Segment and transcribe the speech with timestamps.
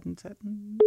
[0.00, 0.78] tag den.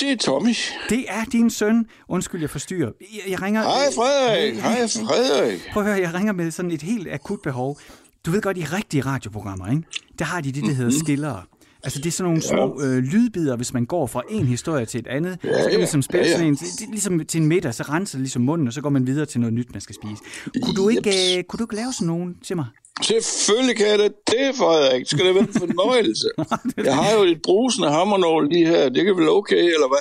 [0.00, 0.54] Det er Tommy.
[0.88, 1.86] Det er din søn.
[2.08, 2.92] Undskyld, jeg forstyrrer.
[3.00, 3.62] Jeg, jeg ringer...
[3.62, 5.60] Hej Frederik, hej Frederik.
[5.72, 7.78] Prøv at høre, jeg ringer med sådan et helt akut behov.
[8.26, 9.82] Du ved godt, i rigtige radioprogrammer, ikke?
[10.18, 11.42] der har de det, der hedder skillere.
[11.82, 15.00] Altså, det er sådan nogle små øh, lydbider, hvis man går fra en historie til
[15.00, 15.38] et andet.
[15.44, 16.36] Ja, så kan man ligesom spille ja, ja.
[16.36, 18.72] sådan en, det, det, er ligesom til en middag, så renser det ligesom munden, og
[18.72, 20.22] så går man videre til noget nyt, man skal spise.
[20.62, 22.66] Kunne du ikke, øh, kunne du ikke lave sådan nogen til mig?
[23.02, 25.00] Selvfølgelig kan jeg da det, Frederik.
[25.00, 26.28] Det skal da være en fornøjelse.
[26.88, 28.88] Jeg har jo et brusende hammernål lige her.
[28.88, 29.98] Det kan vel okay, eller hvad?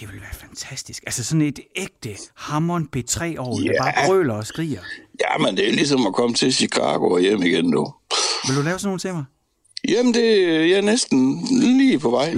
[0.00, 1.02] Det ville være fantastisk.
[1.06, 3.82] Altså sådan et ægte Hammond B3-år, der Ja.
[3.82, 4.80] bare brøler og skriger.
[5.20, 7.94] Ja, men det er ligesom at komme til Chicago og hjem igen nu.
[8.48, 9.24] Vil du lave sådan nogen til mig?
[9.88, 10.38] Jamen, det
[10.70, 12.34] jeg er næsten lige på vej.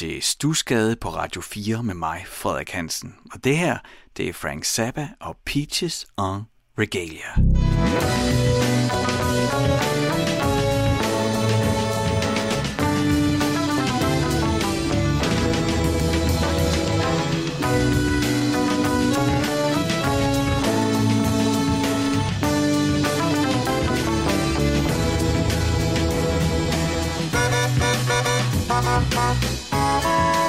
[0.00, 3.14] Til Stusgade på Radio 4 med mig, Frederik Hansen.
[3.32, 3.78] Og det her,
[4.16, 6.42] det er Frank Zappa og Peaches on
[6.78, 7.36] Regalia.
[29.90, 30.39] Rigtig,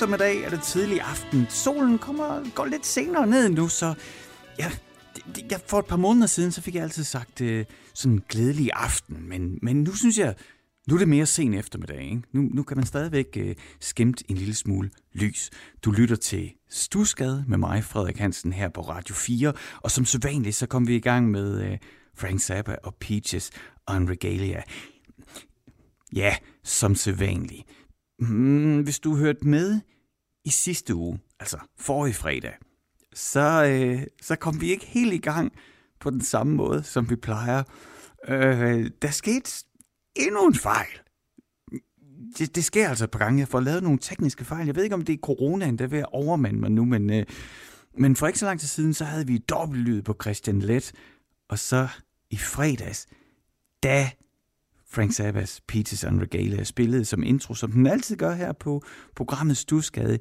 [0.00, 1.46] eftermiddag er det tidlig aften.
[1.48, 3.94] Solen kommer, går lidt senere ned nu, så
[4.58, 4.70] ja,
[5.16, 7.64] det, det, jeg, for et par måneder siden, så fik jeg altid sagt øh,
[7.94, 9.28] sådan en glædelig aften.
[9.28, 10.34] Men, men nu synes jeg,
[10.88, 12.02] nu er det mere sen eftermiddag.
[12.02, 12.22] Ikke?
[12.32, 15.50] Nu, nu kan man stadigvæk øh, skimte en lille smule lys.
[15.84, 19.52] Du lytter til Stusgade med mig, Frederik Hansen, her på Radio 4.
[19.80, 21.78] Og som sædvanligt, så kom vi i gang med øh,
[22.16, 23.50] Frank Zappa og Peaches
[23.86, 24.62] on Regalia.
[26.12, 27.62] Ja, som sædvanligt.
[28.20, 29.80] Hmm, hvis du hørte med
[30.44, 32.54] i sidste uge, altså forrige fredag,
[33.14, 35.52] så, øh, så kom vi ikke helt i gang
[36.00, 37.62] på den samme måde, som vi plejer.
[38.28, 39.64] Øh, der skete
[40.16, 41.00] endnu en fejl.
[42.38, 43.40] Det, det sker altså et par gange.
[43.40, 44.66] Jeg får lavet nogle tekniske fejl.
[44.66, 47.10] Jeg ved ikke, om det er coronaen, der er ved at overmande mig nu, men
[47.10, 47.26] øh,
[47.94, 50.92] Men for ikke så lang tid siden, så havde vi dobbeltlyd på Christian Let,
[51.48, 51.88] og så
[52.30, 53.06] i fredags,
[53.82, 54.10] da
[54.92, 58.82] Frank Zappas Peters and Regalia spillede som intro, som den altid gør her på
[59.16, 60.18] programmet Stusgade,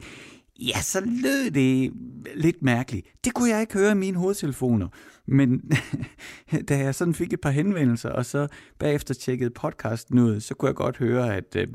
[0.60, 1.94] ja, så lød det
[2.36, 3.08] lidt mærkeligt.
[3.26, 4.88] Det kunne jeg ikke høre i mine hovedtelefoner.
[5.26, 5.72] Men
[6.70, 8.48] da jeg sådan fik et par henvendelser, og så
[8.80, 11.68] bagefter tjekkede podcasten ud, så kunne jeg godt høre, at øh,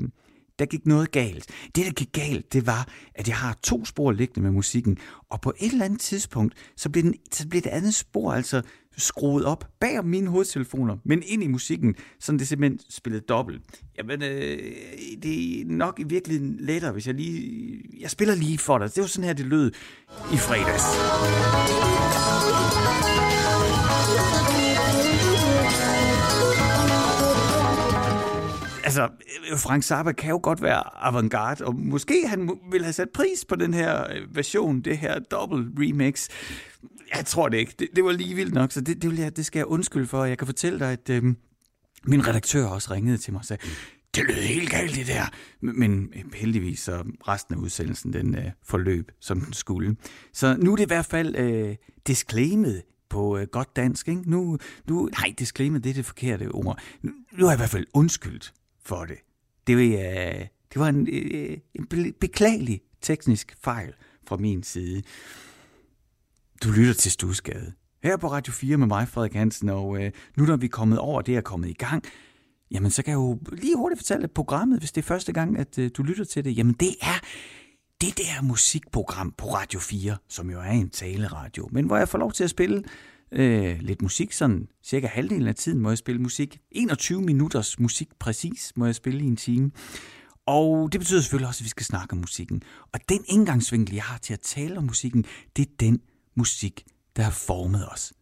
[0.59, 1.49] der gik noget galt.
[1.75, 4.97] Det, der gik galt, det var, at jeg har to spor liggende med musikken,
[5.29, 8.61] og på et eller andet tidspunkt, så blev, den, så blev det andet spor altså
[8.97, 13.61] skruet op bag om mine hovedtelefoner, men ind i musikken, så det simpelthen spillede dobbelt.
[13.97, 14.59] Jamen, øh,
[15.23, 17.81] det er nok i virkeligheden lettere, hvis jeg lige...
[17.99, 18.95] Jeg spiller lige for dig.
[18.95, 19.71] Det var sådan her, det lød
[20.33, 20.85] i fredags.
[28.85, 29.09] altså,
[29.51, 33.45] øh, Frank Zappa kan jo godt være avantgarde, og måske han vil have sat pris
[33.49, 36.27] på den her øh, version, det her dobbelt remix.
[37.15, 37.73] Jeg tror det ikke.
[37.79, 40.07] Det, det var lige vildt nok, så det, det, vil jeg, det skal jeg undskylde
[40.07, 40.25] for.
[40.25, 41.23] Jeg kan fortælle dig, at øh,
[42.03, 43.63] min redaktør også ringede til mig og sagde,
[44.15, 45.25] det lød helt galt det der.
[45.61, 49.95] Men øh, heldigvis så resten af udsendelsen, den øh, forløb, som den skulle.
[50.33, 51.75] Så nu er det i hvert fald øh,
[52.07, 54.07] disclaimet på øh, godt dansk.
[54.07, 54.21] Ikke?
[54.25, 54.57] Nu,
[54.87, 56.79] nu, nej, disclaimet det er det forkerte ord.
[57.01, 58.53] Nu, nu er jeg i hvert fald undskyldt
[58.85, 59.17] for det.
[59.67, 63.93] Det, øh, det var en, øh, øh en beklagelig teknisk fejl
[64.27, 65.01] fra min side.
[66.63, 67.73] Du lytter til Stusgade.
[68.03, 70.99] Her på Radio 4 med mig, Frederik Hansen, og øh, nu når vi er kommet
[70.99, 72.03] over, det er kommet i gang,
[72.71, 75.59] jamen så kan jeg jo lige hurtigt fortælle, at programmet, hvis det er første gang,
[75.59, 77.19] at øh, du lytter til det, jamen det er
[78.01, 82.17] det der musikprogram på Radio 4, som jo er en taleradio, men hvor jeg får
[82.17, 82.83] lov til at spille
[83.31, 86.59] øh, lidt musik, sådan cirka halvdelen af tiden må jeg spille musik.
[86.71, 89.71] 21 minutters musik præcis må jeg spille i en time.
[90.45, 92.61] Og det betyder selvfølgelig også, at vi skal snakke om musikken.
[92.93, 95.25] Og den indgangsvinkel, jeg har til at tale om musikken,
[95.55, 96.01] det er den
[96.35, 96.83] musik,
[97.15, 98.13] der har formet os.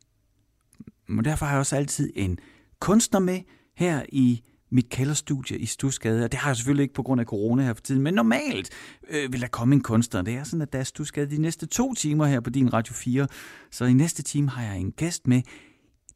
[1.09, 2.39] Og derfor har jeg også altid en
[2.79, 3.41] kunstner med
[3.75, 7.27] her i mit kælderstudie i Stusgade, og det har jeg selvfølgelig ikke på grund af
[7.27, 8.69] corona her for tiden, men normalt
[9.09, 10.21] øh, vil der komme en kunstner.
[10.21, 12.93] Det er sådan, at der er Stusgade de næste to timer her på din Radio
[12.93, 13.27] 4,
[13.71, 15.41] så i næste time har jeg en gæst med,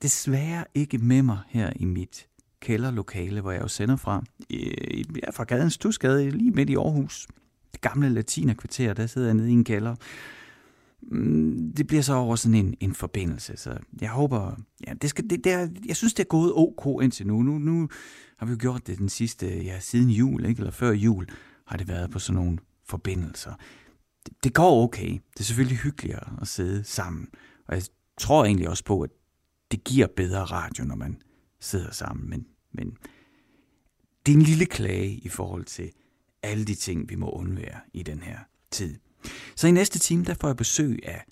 [0.02, 2.28] desværre ikke med mig her i mit
[2.62, 4.24] kælderlokale, hvor jeg jo sender fra.
[4.50, 7.28] Jeg er fra gaden Stusgade, lige midt i Aarhus.
[7.72, 9.96] Det gamle latinerkvarter, der sidder jeg nede i en kælder.
[11.02, 14.56] Mm, det bliver så over sådan en, en forbindelse, så jeg håber,
[14.88, 17.44] ja, det skal, det, det er, jeg synes, det er gået ok indtil nu.
[17.44, 17.90] Nu, nu
[18.38, 20.60] har vi jo gjort det den sidste, ja, siden jul, ikke?
[20.60, 21.28] eller før jul,
[21.66, 23.54] har det været på sådan nogle forbindelser.
[24.26, 25.12] Det, det går okay.
[25.12, 27.28] Det er selvfølgelig hyggeligere at sidde sammen,
[27.68, 27.84] og jeg
[28.18, 29.10] tror egentlig også på, at
[29.72, 31.22] det giver bedre radio, når man
[31.60, 32.98] sidder sammen, men, men
[34.26, 35.92] det er en lille klage i forhold til
[36.44, 38.40] alle de ting, vi må undvære i den her
[38.72, 39.00] tid.
[39.56, 41.26] Så i næste time, der får jeg besøg af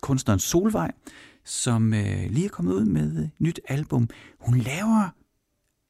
[0.00, 0.92] kunstneren Solvej,
[1.44, 4.08] som øh, lige er kommet ud med et nyt album.
[4.40, 5.08] Hun laver,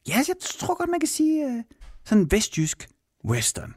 [0.09, 1.65] ja, jeg tror godt, man kan sige, øh,
[2.05, 2.89] sådan en vestjysk
[3.25, 3.75] western.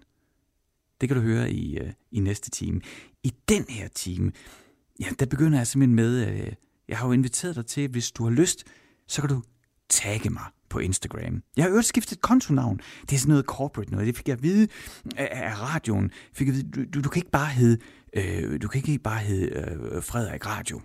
[1.02, 2.82] Det kan du høre i, øh, i næste time.
[3.24, 4.32] I den her time,
[5.00, 6.54] ja, der begynder jeg simpelthen med, øh,
[6.88, 8.64] jeg har jo inviteret dig til, hvis du har lyst,
[9.08, 9.42] så kan du
[9.90, 11.42] tagge mig på Instagram.
[11.58, 12.80] Jeg har øvrigt skiftet kontonavn.
[13.02, 14.08] Det er sådan noget corporate noget.
[14.08, 14.68] Det fik jeg at vide
[15.18, 16.12] af, radioen.
[16.34, 17.78] Fik jeg at vide, du, du, du kan ikke bare hedde,
[18.14, 20.82] øh, du kan ikke bare hedde øh, Frederik Radio.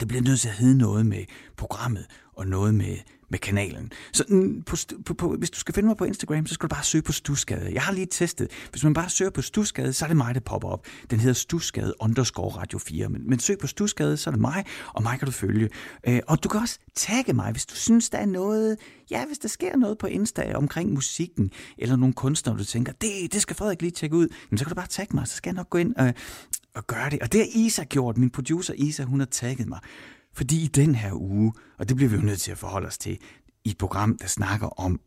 [0.00, 1.24] Det bliver nødt til at hedde noget med
[1.56, 2.96] programmet og noget med
[3.30, 3.92] med kanalen.
[4.12, 6.74] Så mm, på, på, på, hvis du skal finde mig på Instagram, så skal du
[6.74, 7.70] bare søge på Stusgade.
[7.72, 8.50] Jeg har lige testet.
[8.70, 10.86] Hvis man bare søger på Stusgade, så er det mig, der popper op.
[11.10, 13.08] Den hedder Stusgade underscore Radio 4.
[13.08, 15.68] Men, men søg på Stusgade, så er det mig, og mig kan du følge.
[16.08, 18.76] Øh, og du kan også tagge mig, hvis du synes, der er noget...
[19.10, 23.32] Ja, hvis der sker noget på Insta omkring musikken, eller nogle kunstnere, du tænker, det,
[23.32, 25.50] det skal Frederik lige tjekke ud, jamen, så kan du bare tagge mig, så skal
[25.50, 26.14] jeg nok gå ind og,
[26.74, 27.20] og gøre det.
[27.22, 28.18] Og det har Isa gjort.
[28.18, 29.80] Min producer Isa, hun har tagget mig.
[30.38, 32.98] Fordi i den her uge, og det bliver vi jo nødt til at forholde os
[32.98, 33.18] til,
[33.64, 35.00] i et program, der snakker om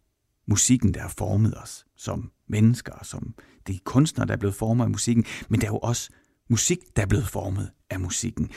[0.48, 3.36] musikken, der har formet os som mennesker, som
[3.68, 6.10] de kunstnere, der er blevet formet af musikken, men der er jo også
[6.50, 8.50] musik, der er blevet formet af musikken.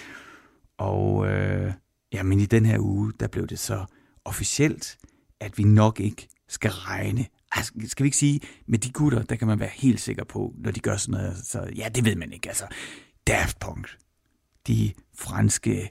[0.78, 1.72] Og øh,
[2.12, 3.84] ja, men i den her uge, der blev det så
[4.24, 4.98] officielt,
[5.40, 7.26] at vi nok ikke skal regne.
[7.52, 10.54] Altså, skal vi ikke sige, med de gutter, der kan man være helt sikker på,
[10.58, 12.48] når de gør sådan noget, så ja, det ved man ikke.
[12.48, 12.66] Altså,
[13.26, 13.88] Daft Punk,
[14.66, 15.90] de franske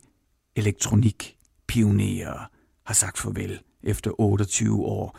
[0.55, 2.49] elektronikpionerer
[2.83, 5.17] har sagt farvel efter 28 år.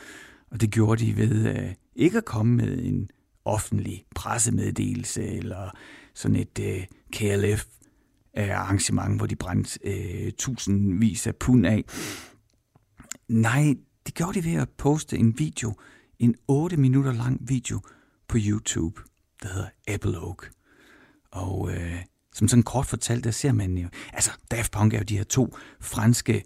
[0.50, 3.11] Og det gjorde de ved uh, ikke at komme med en
[3.45, 5.71] offentlig pressemeddelelse eller
[6.14, 7.64] sådan et uh, øh, KLF
[8.37, 11.85] arrangement, hvor de brændte uh, tusindvis af pund af.
[13.29, 13.75] Nej,
[14.07, 15.75] det gjorde de ved at poste en video,
[16.19, 17.81] en 8 minutter lang video
[18.29, 19.00] på YouTube,
[19.43, 20.49] der hedder Epilogue.
[21.31, 22.00] Og uh,
[22.35, 25.25] som sådan kort fortalt, der ser man jo, altså Daft Punk er jo de her
[25.25, 26.43] to franske,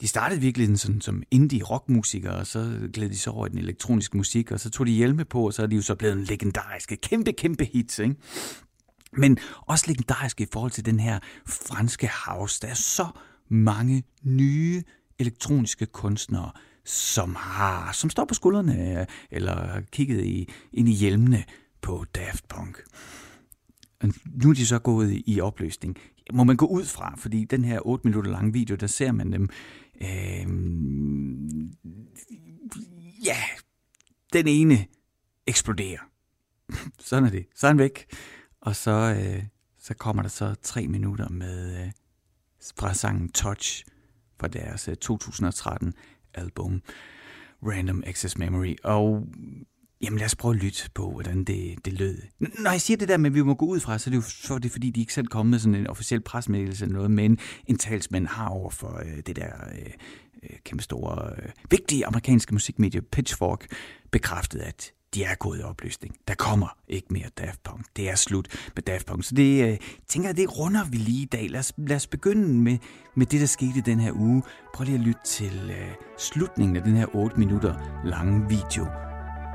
[0.00, 3.58] de startede virkelig sådan som indie rockmusikere, og så gled de så over i den
[3.58, 6.16] elektroniske musik, og så tog de hjelme på, og så er de jo så blevet
[6.16, 8.14] en legendariske, kæmpe, kæmpe hits, ikke?
[9.12, 12.60] Men også legendariske i forhold til den her franske house.
[12.60, 13.06] Der er så
[13.48, 14.82] mange nye
[15.18, 16.50] elektroniske kunstnere,
[16.84, 21.44] som har, som står på skuldrene øh, eller kigget i, ind i hjelmene
[21.82, 22.78] på Daft Punk.
[24.26, 25.96] Nu er de så gået i opløsning.
[26.32, 29.32] Må man gå ud fra, fordi den her 8 minutter lange video, der ser man
[29.32, 29.48] dem,
[30.00, 30.46] øh,
[33.24, 33.36] ja,
[34.32, 34.86] den ene
[35.46, 36.00] eksploderer.
[36.98, 37.46] Sådan er det.
[37.54, 38.06] Så er han væk.
[38.60, 39.44] Og så, øh,
[39.78, 41.92] så kommer der så tre minutter med øh,
[42.76, 43.84] fra sangen Touch
[44.40, 45.94] fra deres øh, 2013
[46.34, 46.82] album
[47.62, 48.76] Random Access Memory.
[48.84, 49.26] Og
[50.02, 52.18] jamen lad os prøve at lytte på, hvordan det, det lød.
[52.38, 54.16] Når jeg siger det der med, at vi må gå ud fra, så er det
[54.16, 57.10] jo for det, fordi de ikke selv kom med sådan en officiel presmeddelelse eller noget,
[57.10, 59.86] men en talsmand har over for øh, det der øh,
[60.42, 63.66] øh, kæmpe store, øh, vigtige amerikanske musikmedie Pitchfork
[64.10, 66.14] bekræftet, at de er gået i opløsning.
[66.28, 67.86] Der kommer ikke mere Daft Punk.
[67.96, 69.24] Det er slut med Daft Punk.
[69.24, 69.78] Så det øh,
[70.08, 71.50] tænker jeg, det runder vi lige i dag.
[71.50, 72.78] Lad os, lad os begynde med,
[73.14, 74.42] med det, der skete den her uge.
[74.74, 79.07] Prøv lige at lytte til øh, slutningen af den her 8 minutter lange video,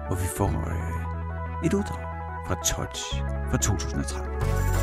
[0.07, 2.03] hvor vi får øh, et uddrag
[2.47, 4.82] fra Touch fra 2013.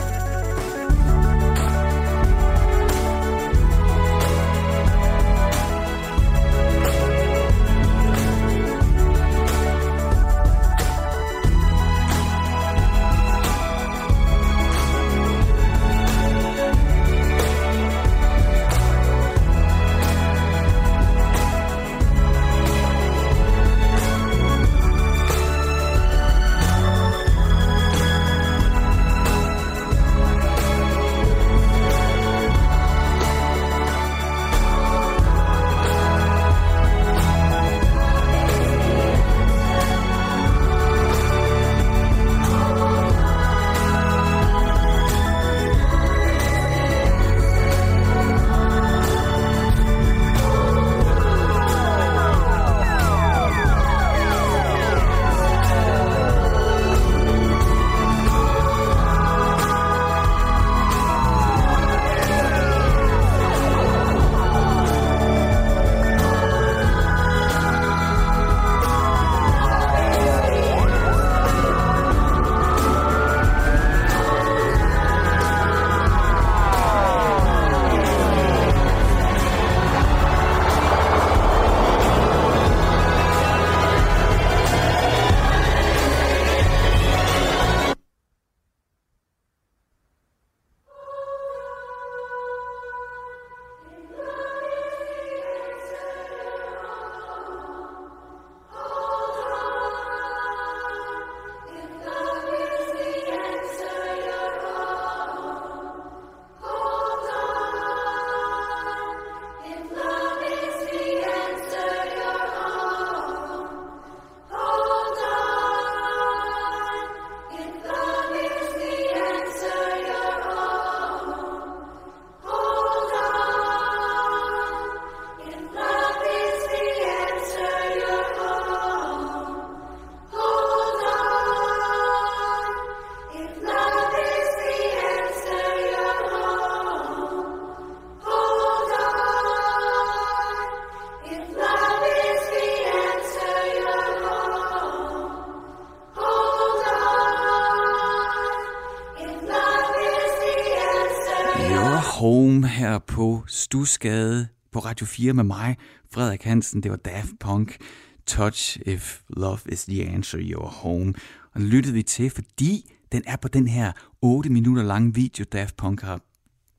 [153.80, 155.76] Stusgade på Radio 4 med mig,
[156.12, 156.82] Frederik Hansen.
[156.82, 157.78] Det var Daft Punk.
[158.26, 161.14] Touch if love is the answer, Your home.
[161.54, 165.44] Og den lyttede vi til, fordi den er på den her 8 minutter lange video,
[165.52, 166.20] Daft Punk har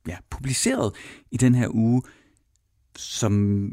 [0.08, 0.92] ja, publiceret
[1.32, 2.02] i den her uge,
[2.98, 3.66] som,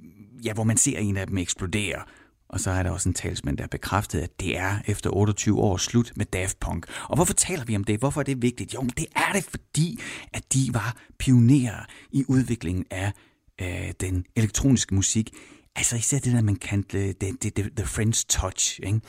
[0.45, 2.03] ja, hvor man ser en af dem eksplodere.
[2.49, 5.59] Og så er der også en talsmand, der har bekræftet, at det er efter 28
[5.59, 6.87] år slut med Daft Punk.
[7.09, 7.99] Og hvorfor taler vi om det?
[7.99, 8.75] Hvorfor er det vigtigt?
[8.75, 10.01] Jo, det er det, fordi
[10.33, 13.13] at de var pionerer i udviklingen af
[13.61, 15.31] øh, den elektroniske musik.
[15.77, 19.01] Altså især det der, man kaldte øh, det, det, det, The French Touch, ikke?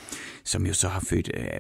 [0.44, 1.32] som jo så har født...
[1.34, 1.60] Øh, øh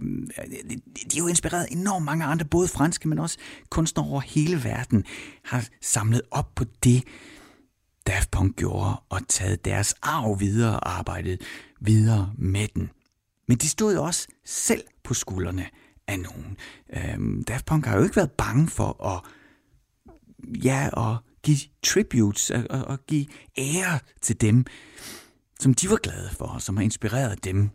[1.12, 3.38] de er jo inspireret enormt mange andre, både franske, men også
[3.70, 5.04] kunstnere over hele verden,
[5.44, 7.04] har samlet op på det,
[8.08, 11.42] Daft Punk gjorde, og taget deres arv videre og arbejdet
[11.80, 12.90] videre med den.
[13.48, 15.66] Men de stod også selv på skuldrene
[16.08, 16.58] af nogen.
[16.94, 19.22] Øhm, Daft Punk har jo ikke været bange for at
[20.64, 23.26] ja, og give tributes og, og, og give
[23.58, 24.66] ære til dem,
[25.60, 27.70] som de var glade for, som har inspireret dem.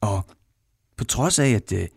[0.00, 0.22] Og
[0.96, 1.88] på trods af, at øh,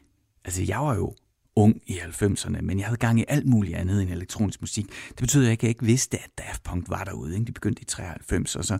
[0.46, 1.16] altså, jeg var jo
[1.56, 4.86] ung i 90'erne, men jeg havde gang i alt muligt andet end elektronisk musik.
[5.10, 7.34] Det betyder ikke, at jeg ikke vidste, at Daft Punk var derude.
[7.34, 7.46] Ikke?
[7.46, 8.78] De begyndte i 93, og så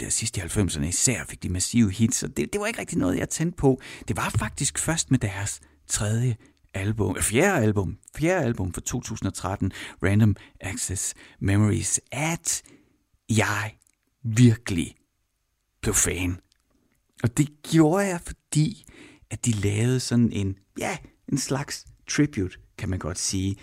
[0.00, 2.98] der sidste i 90'erne især fik de massive hits, og det, det var ikke rigtig
[2.98, 3.80] noget, jeg tændte på.
[4.08, 6.36] Det var faktisk først med deres tredje
[6.74, 9.72] album, øh, fjerde album, fjerde album for 2013,
[10.02, 12.62] Random Access Memories, at
[13.28, 13.74] jeg
[14.22, 14.94] virkelig
[15.82, 16.40] blev fan.
[17.22, 18.84] Og det gjorde jeg, fordi
[19.30, 20.96] at de lavede sådan en, ja,
[21.28, 23.56] en slags tribute, kan man godt sige,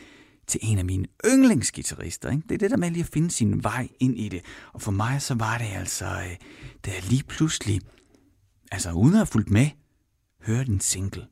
[0.47, 2.31] til en af mine yndlingsgitarrister.
[2.31, 2.43] Ikke?
[2.49, 4.41] Det er det der med lige at finde sin vej ind i det.
[4.73, 6.37] Og for mig så var det altså, øh,
[6.85, 7.81] da jeg lige pludselig,
[8.71, 9.67] altså uden at have fulgt med,
[10.41, 11.27] hørte en single,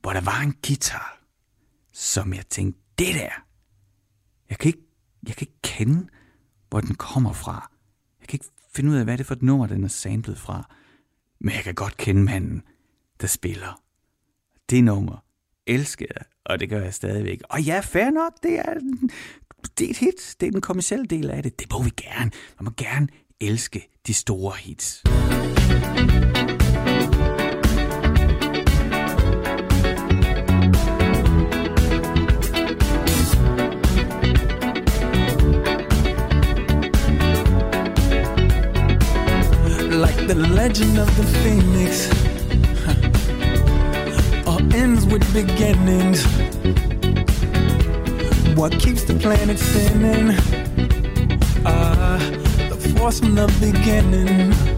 [0.00, 1.20] hvor der var en guitar,
[1.92, 3.30] som jeg tænkte, det der,
[4.50, 4.86] jeg kan ikke,
[5.26, 6.08] jeg kan ikke kende,
[6.70, 7.70] hvor den kommer fra.
[8.20, 10.38] Jeg kan ikke finde ud af, hvad det er for et nummer, den er samlet
[10.38, 10.74] fra.
[11.40, 12.62] Men jeg kan godt kende manden,
[13.20, 13.82] der spiller.
[14.70, 15.24] Det nummer
[15.66, 17.40] elskede jeg, og det gør jeg stadigvæk.
[17.50, 18.74] Og ja, fair nok, det er,
[19.78, 20.36] det er et hit.
[20.40, 21.58] Det er den kommercielle del af det.
[21.60, 22.30] Det må vi gerne.
[22.60, 23.08] Man må gerne
[23.40, 25.02] elske de store hits.
[40.04, 42.23] Like the legend of the phoenix
[45.14, 46.24] with beginnings.
[48.56, 50.30] What keeps the planet spinning?
[51.64, 52.18] Uh,
[52.68, 54.73] the force from the beginning.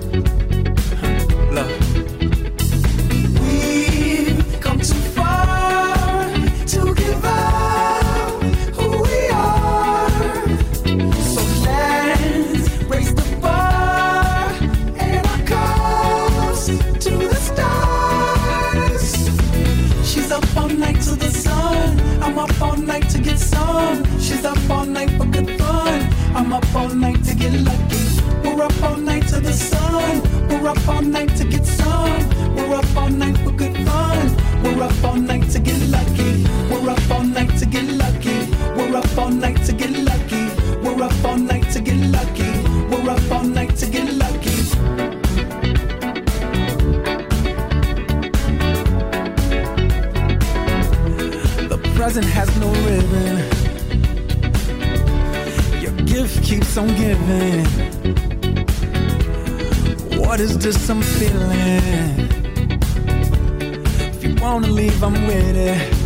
[24.97, 26.01] night for good fun.
[26.35, 28.05] I'm up all night to get lucky.
[28.43, 30.23] We're up all night to the sun.
[30.49, 32.21] We're up all night to get sun.
[32.57, 34.27] We're up all night for good fun.
[34.63, 36.33] We're up all night to get lucky.
[36.71, 38.39] We're up all night to get lucky.
[38.77, 39.73] We're up all night to
[56.79, 57.65] I'm giving?
[60.21, 62.29] What is this I'm feeling?
[64.13, 66.06] If you wanna leave, I'm with it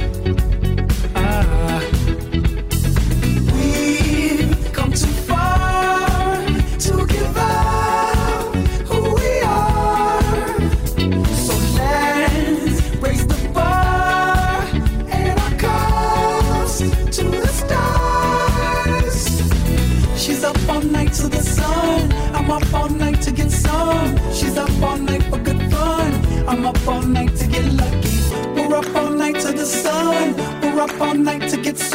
[31.81, 31.93] it's.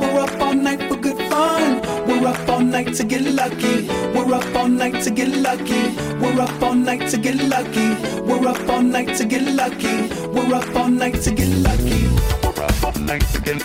[0.00, 1.80] We're up all night for good fun.
[2.06, 3.88] We're up all night to get lucky.
[4.14, 5.94] We're up all night to get lucky.
[6.20, 7.94] We're up all night to get lucky.
[8.22, 10.08] We're up all night to get lucky.
[10.28, 12.08] We're up all night to get lucky.
[12.42, 13.62] We're up all night to get.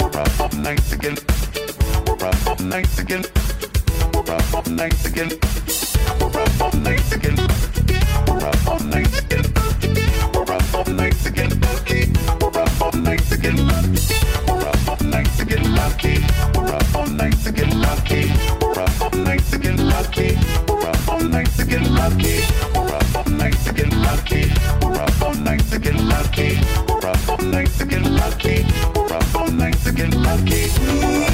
[0.00, 1.24] We're up all night to get.
[2.06, 3.30] We're up all night to get.
[4.14, 5.30] We're up all night to get.
[6.20, 7.38] We're up all night to get.
[8.28, 10.41] We're up all night to get.
[16.94, 18.30] all night to get lucky.
[19.00, 20.38] All night to get lucky.
[21.08, 22.44] All night to get lucky.
[23.16, 24.52] All night to get lucky.
[25.22, 26.60] All night to get lucky.
[26.88, 28.64] We're up all night to get lucky.
[28.94, 31.31] We're up all night to get lucky.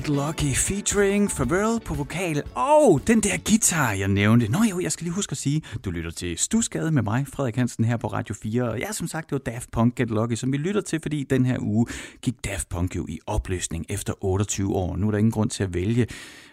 [0.00, 4.48] Get Lucky featuring Pharrell på vokal og den der guitar, jeg nævnte.
[4.48, 7.56] Nå jo, jeg skal lige huske at sige, du lytter til Stusgade med mig, Frederik
[7.56, 8.70] Hansen her på Radio 4.
[8.70, 11.24] Og ja, som sagt, det var Daft Punk Get Lucky, som vi lytter til, fordi
[11.30, 11.86] den her uge
[12.22, 14.96] gik Daft Punk jo i opløsning efter 28 år.
[14.96, 16.06] Nu er der ingen grund til at vælge,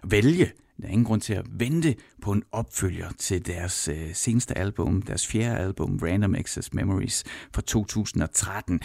[0.03, 4.57] vælge der er ingen grund til at vente på en opfølger til deres øh, seneste
[4.57, 8.79] album, deres fjerde album, Random Access Memories fra 2013.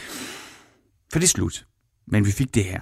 [1.13, 1.67] For det er slut.
[2.07, 2.81] Men vi fik det her.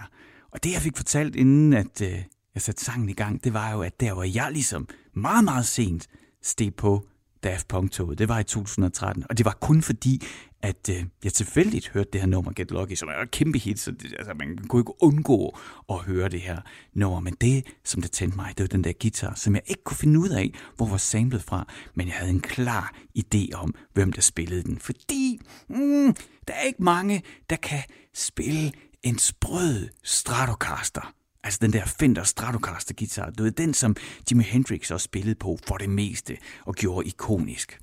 [0.53, 2.23] Og det, jeg fik fortalt, inden at øh,
[2.55, 5.67] jeg satte sangen i gang, det var jo, at der var jeg ligesom meget, meget
[5.67, 6.09] sent
[6.43, 7.07] steg på
[7.45, 8.19] Daft Punk-toget.
[8.19, 10.23] Det var i 2013, og det var kun fordi,
[10.63, 13.79] at øh, jeg tilfældigt hørte det her nummer Get Lucky, som er et kæmpe hit,
[13.79, 15.59] så det, altså, man kunne ikke undgå
[15.91, 16.61] at høre det her
[16.95, 17.21] nummer.
[17.21, 19.97] Men det, som det tændte mig, det var den der guitar, som jeg ikke kunne
[19.97, 24.13] finde ud af, hvor var samlet fra, men jeg havde en klar idé om, hvem
[24.13, 24.79] der spillede den.
[24.79, 26.15] Fordi mm,
[26.49, 27.83] der er ikke mange, der kan
[28.15, 31.15] spille en sprød Stratocaster.
[31.45, 33.31] Altså den der Fender Stratocaster guitar.
[33.31, 33.97] Du ved, den som
[34.31, 37.81] Jimi Hendrix også spillede på for det meste og gjorde ikonisk.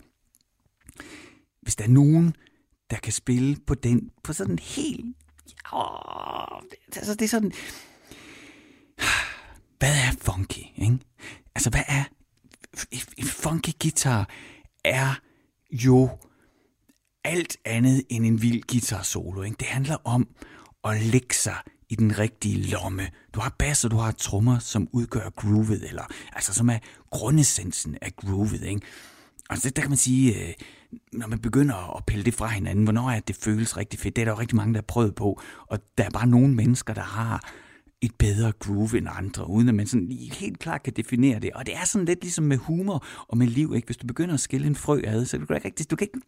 [1.62, 2.36] Hvis der er nogen,
[2.90, 5.06] der kan spille på den, på sådan helt...
[5.74, 6.62] Åh,
[6.96, 7.52] altså det er sådan...
[9.80, 11.00] Hvad er funky, ikke?
[11.56, 12.04] Altså, hvad er...
[13.18, 14.30] En funky guitar
[14.84, 15.16] er
[15.72, 16.10] jo
[17.24, 19.42] alt andet end en vild guitar solo.
[19.42, 19.58] Ikke?
[19.60, 20.28] Det handler om
[20.88, 21.56] og lægge sig
[21.90, 23.08] i den rigtige lomme.
[23.34, 27.98] Du har bass, og du har trommer, som udgør groovet, eller altså som er grundessensen
[28.02, 28.62] af groovet.
[28.62, 28.82] Ikke?
[29.50, 30.54] Altså der kan man sige, øh,
[31.14, 34.16] når man begynder at pille det fra hinanden, hvornår er det føles rigtig fedt.
[34.16, 36.54] Det er der jo rigtig mange, der har prøvet på, og der er bare nogle
[36.54, 37.52] mennesker, der har
[38.02, 41.52] et bedre groove end andre, uden at man sådan helt klart kan definere det.
[41.52, 43.86] Og det er sådan lidt ligesom med humor og med liv, ikke?
[43.86, 46.08] Hvis du begynder at skille en frø ad, så du kan ikke rigtig, du kan
[46.08, 46.26] ikke,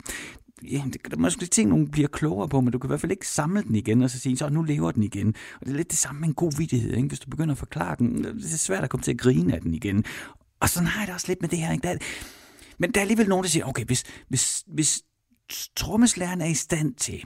[0.72, 3.12] ja, det kan måske ting, nogen bliver klogere på, men du kan i hvert fald
[3.12, 5.28] ikke samle den igen, og så sige, så nu lever den igen.
[5.28, 7.08] Og det er lidt det samme med en god vidighed, ikke?
[7.08, 9.62] Hvis du begynder at forklare den, det er svært at komme til at grine af
[9.62, 10.04] den igen.
[10.60, 11.88] Og sådan har jeg det også lidt med det her, ikke?
[11.88, 11.98] Der,
[12.78, 15.04] men der er alligevel nogen, der siger, okay, hvis, hvis, hvis
[15.76, 17.24] trommeslæren er i stand til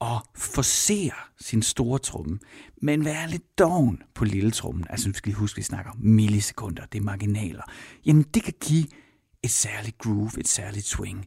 [0.00, 2.38] at forsere sin store tromme,
[2.82, 5.90] men være lidt doven på lille trommen, altså vi skal lige huske, at vi snakker
[5.90, 7.62] om millisekunder, det er marginaler,
[8.06, 8.86] jamen det kan give
[9.42, 11.26] et særligt groove, et særligt swing.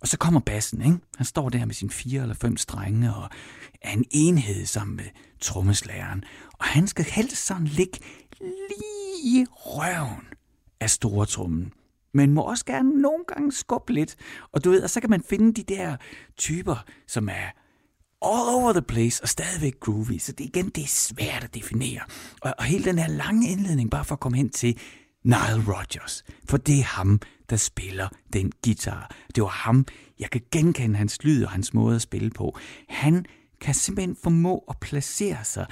[0.00, 0.98] Og så kommer bassen, ikke?
[1.16, 3.30] Han står der med sine fire eller fem strenge og
[3.82, 5.04] er en enhed sammen med
[5.40, 6.24] trommeslæren.
[6.52, 7.98] Og han skal helst sådan ligge
[8.40, 10.26] lige i røven
[10.80, 11.72] af store trommen
[12.14, 14.16] men må også gerne nogle gange skubbe lidt.
[14.52, 15.96] Og du ved, og så kan man finde de der
[16.36, 17.50] typer, som er
[18.22, 20.18] all over the place og stadigvæk groovy.
[20.18, 22.00] Så det igen, det er svært at definere.
[22.40, 24.78] Og, og hele den her lange indledning, bare for at komme hen til
[25.24, 26.24] Nile Rodgers.
[26.48, 29.16] For det er ham, der spiller den guitar.
[29.34, 29.86] Det var ham,
[30.18, 32.58] jeg kan genkende hans lyd og hans måde at spille på.
[32.88, 33.26] Han
[33.60, 35.66] kan simpelthen formå at placere sig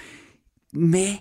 [0.72, 1.16] med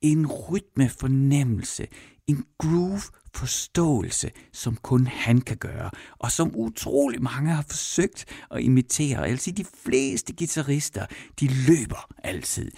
[0.00, 1.86] en rytmefornemmelse,
[2.26, 3.02] en groove
[3.34, 9.20] forståelse, som kun han kan gøre, og som utrolig mange har forsøgt at imitere.
[9.20, 11.06] Jeg vil sige, de fleste guitarister,
[11.40, 12.70] de løber altid.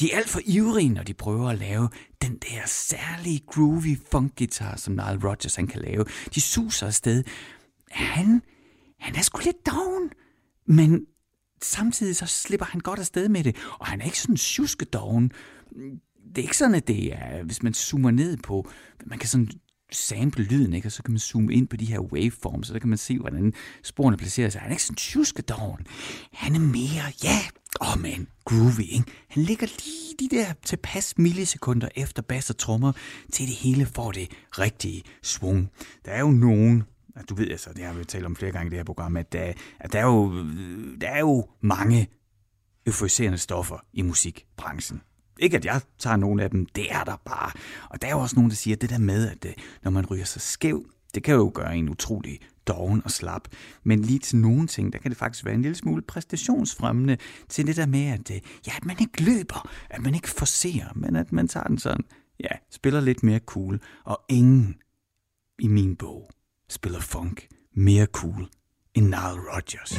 [0.00, 1.88] De er alt for ivrige, når de prøver at lave
[2.22, 6.04] den der særlige groovy funk guitar, som Nile Rodgers han kan lave.
[6.34, 7.24] De suser afsted.
[7.90, 8.42] Han,
[8.98, 10.10] han er sgu lidt down,
[10.66, 11.06] men
[11.62, 15.32] samtidig så slipper han godt afsted med det, og han er ikke sådan tjuskedoven.
[16.28, 18.70] Det er ikke sådan, at det er, hvis man zoomer ned på,
[19.06, 19.50] man kan sådan
[19.94, 20.88] sample lyden, ikke?
[20.88, 23.18] og så kan man zoome ind på de her waveforms, så der kan man se,
[23.18, 23.52] hvordan
[23.82, 24.60] sporene placerer sig.
[24.60, 25.86] Han er ikke sådan tjuskedoven.
[26.32, 27.38] Han er mere, ja,
[27.80, 29.04] åh oh man, groovy, ikke?
[29.28, 32.92] Han ligger lige de der tilpas millisekunder efter bass og trommer,
[33.32, 35.70] til det hele får det rigtige svung.
[36.04, 36.82] Der er jo nogen,
[37.28, 39.32] du ved altså, det har vi talt om flere gange i det her program, at
[39.32, 42.08] der, at der, er, jo, øh, der er jo mange
[42.86, 45.00] euforiserende stoffer i musikbranchen.
[45.38, 47.50] Ikke at jeg tager nogen af dem, det er der bare.
[47.90, 49.90] Og der er jo også nogen, der siger, at det der med, at øh, når
[49.90, 53.48] man ryger sig skæv, det kan jo gøre en utrolig doven og slap.
[53.84, 57.16] Men lige til nogle ting, der kan det faktisk være en lille smule præstationsfremmende
[57.48, 60.92] til det der med, at, øh, ja, at man ikke løber, at man ikke forser,
[60.94, 62.04] men at man tager den sådan,
[62.40, 63.80] ja, spiller lidt mere cool.
[64.04, 64.76] Og ingen
[65.58, 66.30] i min bog
[66.68, 68.48] spiller funk mere cool
[68.94, 69.92] end Nile Rodgers.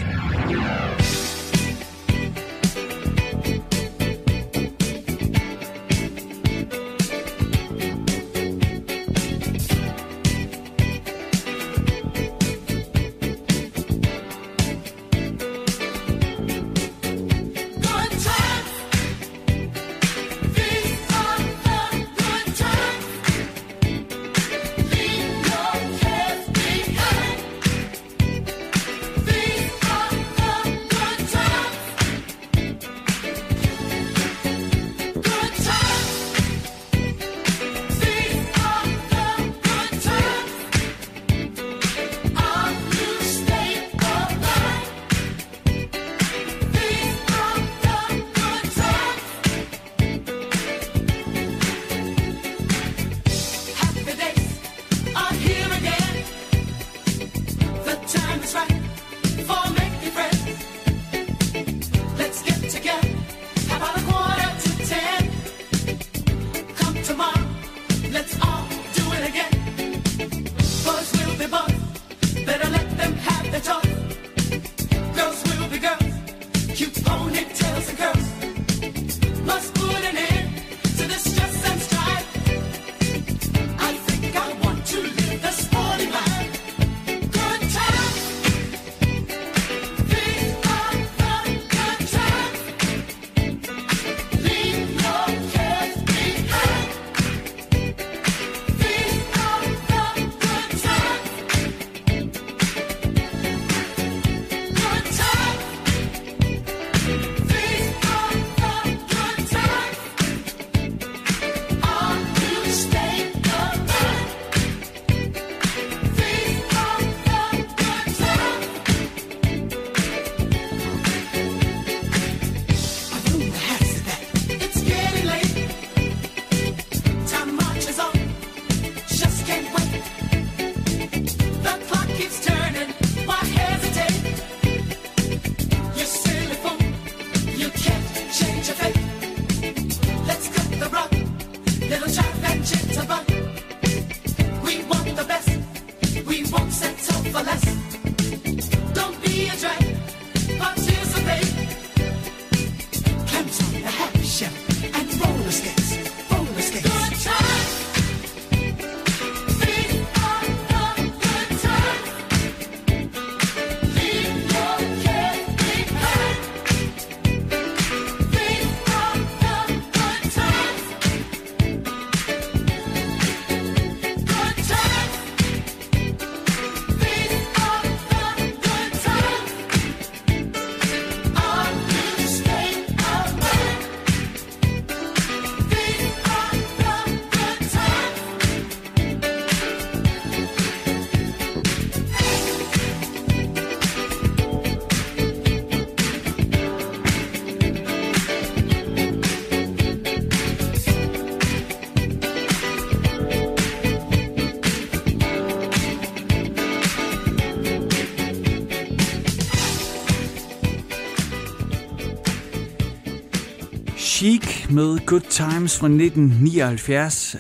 [214.76, 217.36] Med Good Times fra 1979.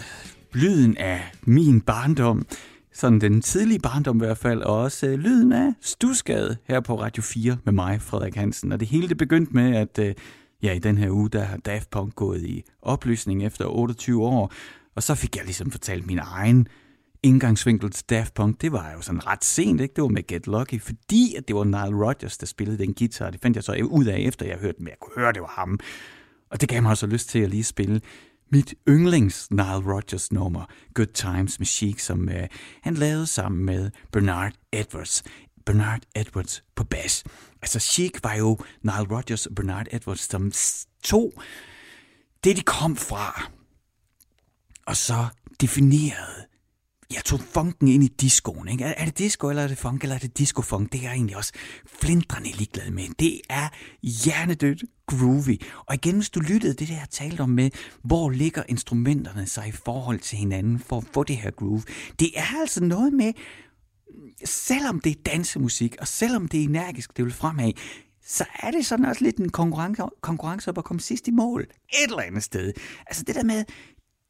[0.53, 2.45] Lyden af min barndom.
[2.93, 7.01] Sådan den tidlige barndom i hvert fald, og også øh, lyden af Stusgade her på
[7.01, 8.71] Radio 4 med mig, Frederik Hansen.
[8.71, 10.15] Og det hele det begyndte med, at øh,
[10.63, 14.53] ja, i den her uge, der har Daft Punk gået i opløsning efter 28 år,
[14.95, 16.67] og så fik jeg ligesom fortalt min egen
[17.23, 19.93] indgangsvinkel til Daft Punk, det var jo sådan ret sent, ikke?
[19.95, 23.29] Det var med Get Lucky, fordi at det var Nile Rodgers, der spillede den guitar.
[23.29, 25.41] Det fandt jeg så ud af, efter jeg hørte den, men jeg kunne høre, det
[25.41, 25.79] var ham.
[26.51, 28.01] Og det gav mig også lyst til at lige spille
[28.51, 32.43] mit yndlings Nile Rodgers nummer, Good Times med Chic, som uh,
[32.81, 35.23] han lavede sammen med Bernard Edwards.
[35.65, 37.23] Bernard Edwards på bas.
[37.61, 40.51] Altså Chic var jo Nile Rodgers og Bernard Edwards, som
[41.03, 41.41] to
[42.43, 43.51] det de kom fra,
[44.85, 45.27] og så
[45.61, 46.45] definerede
[47.13, 48.67] jeg tog funken ind i discoen.
[48.67, 48.83] Ikke?
[48.83, 50.91] Er, er det disco, eller er det funk, eller er det disco-funk?
[50.91, 51.53] Det er jeg egentlig også
[52.01, 53.03] flindrende ligeglad med.
[53.19, 53.69] Det er
[54.03, 55.61] hjernedødt groovy.
[55.85, 57.69] Og igen, hvis du lyttede det, der jeg talte om med,
[58.03, 61.83] hvor ligger instrumenterne sig i forhold til hinanden for at få det her groove.
[62.19, 63.33] Det er altså noget med,
[64.45, 67.71] selvom det er dansemusik, og selvom det er energisk, det vil fremad,
[68.27, 71.61] så er det sådan også lidt en konkurrence, konkurrence op at komme sidst i mål.
[71.61, 72.73] Et eller andet sted.
[73.07, 73.63] Altså det der med,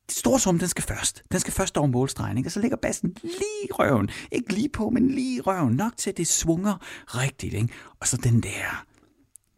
[0.07, 1.23] det store sum, den skal først.
[1.31, 2.47] Den skal først over målstregen, ikke?
[2.47, 4.09] og så ligger bassen lige i røven.
[4.31, 5.73] Ikke lige på, men lige i røven.
[5.73, 7.53] Nok til, at det svunger rigtigt.
[7.53, 7.69] Ikke?
[7.99, 8.85] Og så den der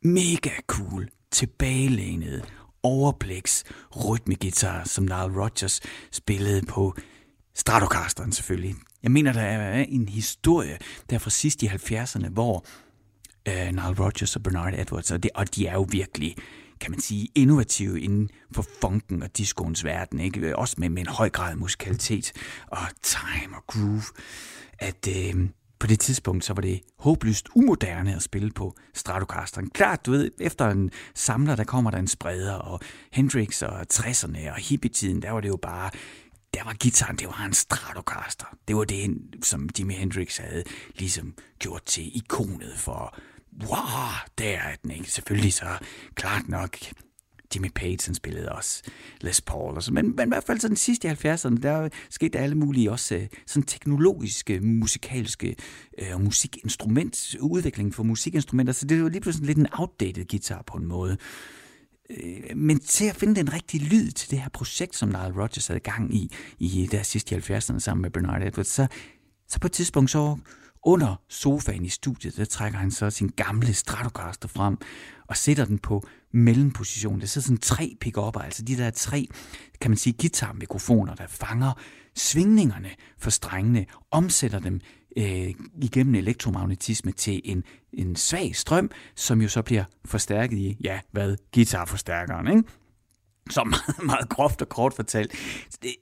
[0.01, 2.43] mega cool, tilbagelænede,
[2.83, 3.63] overbliks
[4.05, 5.81] rytmegitar, som Nile Rodgers
[6.11, 6.95] spillede på
[7.55, 8.75] Stratocasteren selvfølgelig.
[9.03, 10.77] Jeg mener, der er en historie
[11.09, 12.65] der fra sidst i 70'erne, hvor
[13.47, 16.35] øh, Nile Rodgers og Bernard Edwards, og, det, og de er jo virkelig
[16.81, 20.39] kan man sige, innovative inden for funken og discoens verden, ikke?
[20.39, 22.33] Øh, også med, med en høj grad af musikalitet
[22.67, 24.03] og time og groove,
[24.79, 29.69] at øh, på det tidspunkt, så var det håbløst umoderne at spille på Stratocasteren.
[29.69, 32.79] Klart, du ved, efter en samler, der kommer der en spreder, og
[33.11, 35.89] Hendrix og 60'erne og hippietiden, der var det jo bare
[36.53, 38.45] der var gitaren, det var en Stratocaster.
[38.67, 40.63] Det var det, som Jimi Hendrix havde
[40.95, 43.17] ligesom gjort til ikonet for
[43.61, 45.11] wow, der er den ikke.
[45.11, 45.77] Selvfølgelig så
[46.15, 46.77] klart nok
[47.55, 48.83] Jimmy Page, han spillede også
[49.21, 51.89] Les Paul og så, men, men i hvert fald så den sidste i 70'erne, der
[52.09, 55.55] skete alle mulige også øh, sådan teknologiske, musikalske
[55.97, 60.77] øh, musikinstrument, udvikling for musikinstrumenter, så det var lige pludselig lidt en outdated guitar på
[60.77, 61.17] en måde.
[62.09, 65.67] Øh, men til at finde den rigtige lyd til det her projekt, som Nile Rodgers
[65.67, 68.87] havde gang i, i der sidste i 70'erne sammen med Bernard Edwards, så,
[69.47, 70.37] så på et tidspunkt så
[70.87, 74.77] under sofaen i studiet, der trækker han så sin gamle Stratocaster frem
[75.27, 77.19] og sætter den på mellemposition.
[77.21, 79.27] Der sidder sådan tre pickupper, altså de der tre,
[79.81, 81.73] kan man sige, guitarmikrofoner, der fanger
[82.15, 84.81] svingningerne for strengene, omsætter dem
[85.17, 90.99] øh, igennem elektromagnetisme til en, en svag strøm, som jo så bliver forstærket i, ja,
[91.11, 91.35] hvad?
[91.53, 92.63] Guitarforstærkeren, ikke?
[93.49, 95.31] Så meget, meget groft og kort fortalt.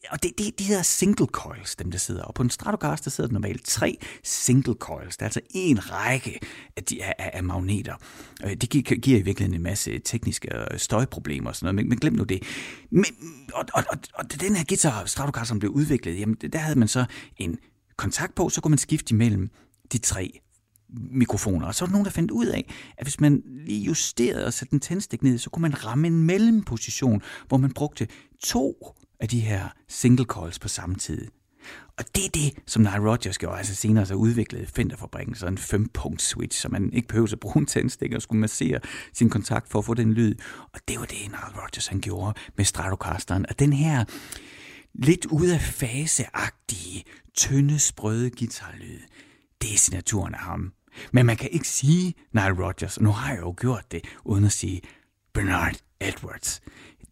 [0.10, 2.24] Og det, det, de hedder single coils, dem der sidder.
[2.24, 5.18] Og på en Stratocaster sidder der normalt tre single coils.
[5.18, 6.40] Det er altså en række
[6.78, 7.96] af, de, af, af magneter.
[8.46, 11.90] Øh, det giver, giver i virkeligheden en masse tekniske øh, støjproblemer og sådan noget, men,
[11.90, 12.44] men glem nu det.
[12.90, 13.06] Men,
[13.54, 16.88] og, og, og, og den her guitar Stratocaster, som blev udviklet, jamen der havde man
[16.88, 17.06] så
[17.38, 17.58] en
[17.98, 19.50] kontakt på, så kunne man skifte imellem
[19.92, 20.40] de tre
[21.12, 21.68] mikrofoner.
[21.68, 24.54] Og så var der nogen, der fandt ud af, at hvis man lige justerede og
[24.54, 28.08] satte en tændstik ned, så kunne man ramme en mellemposition, hvor man brugte
[28.44, 31.28] to af de her single coils på samme tid.
[31.98, 35.58] Og det er det, som Nile Rodgers gjorde, altså senere så udviklede Fenderfabrikken så en
[35.58, 38.80] fempunkt switch, så man ikke behøvede at bruge en tændstik og skulle massere
[39.14, 40.36] sin kontakt for at få den lyd.
[40.74, 43.46] Og det var det, Nile Rodgers han gjorde med Stratocasteren.
[43.50, 44.06] Og den her
[44.94, 49.00] lidt ud af faseagtige, tynde, sprøde guitarlyd,
[49.62, 50.74] det er signaturen af ham.
[51.12, 54.46] Men man kan ikke sige Nile Rodgers, og nu har jeg jo gjort det, uden
[54.46, 54.82] at sige
[55.34, 56.62] Bernard Edwards.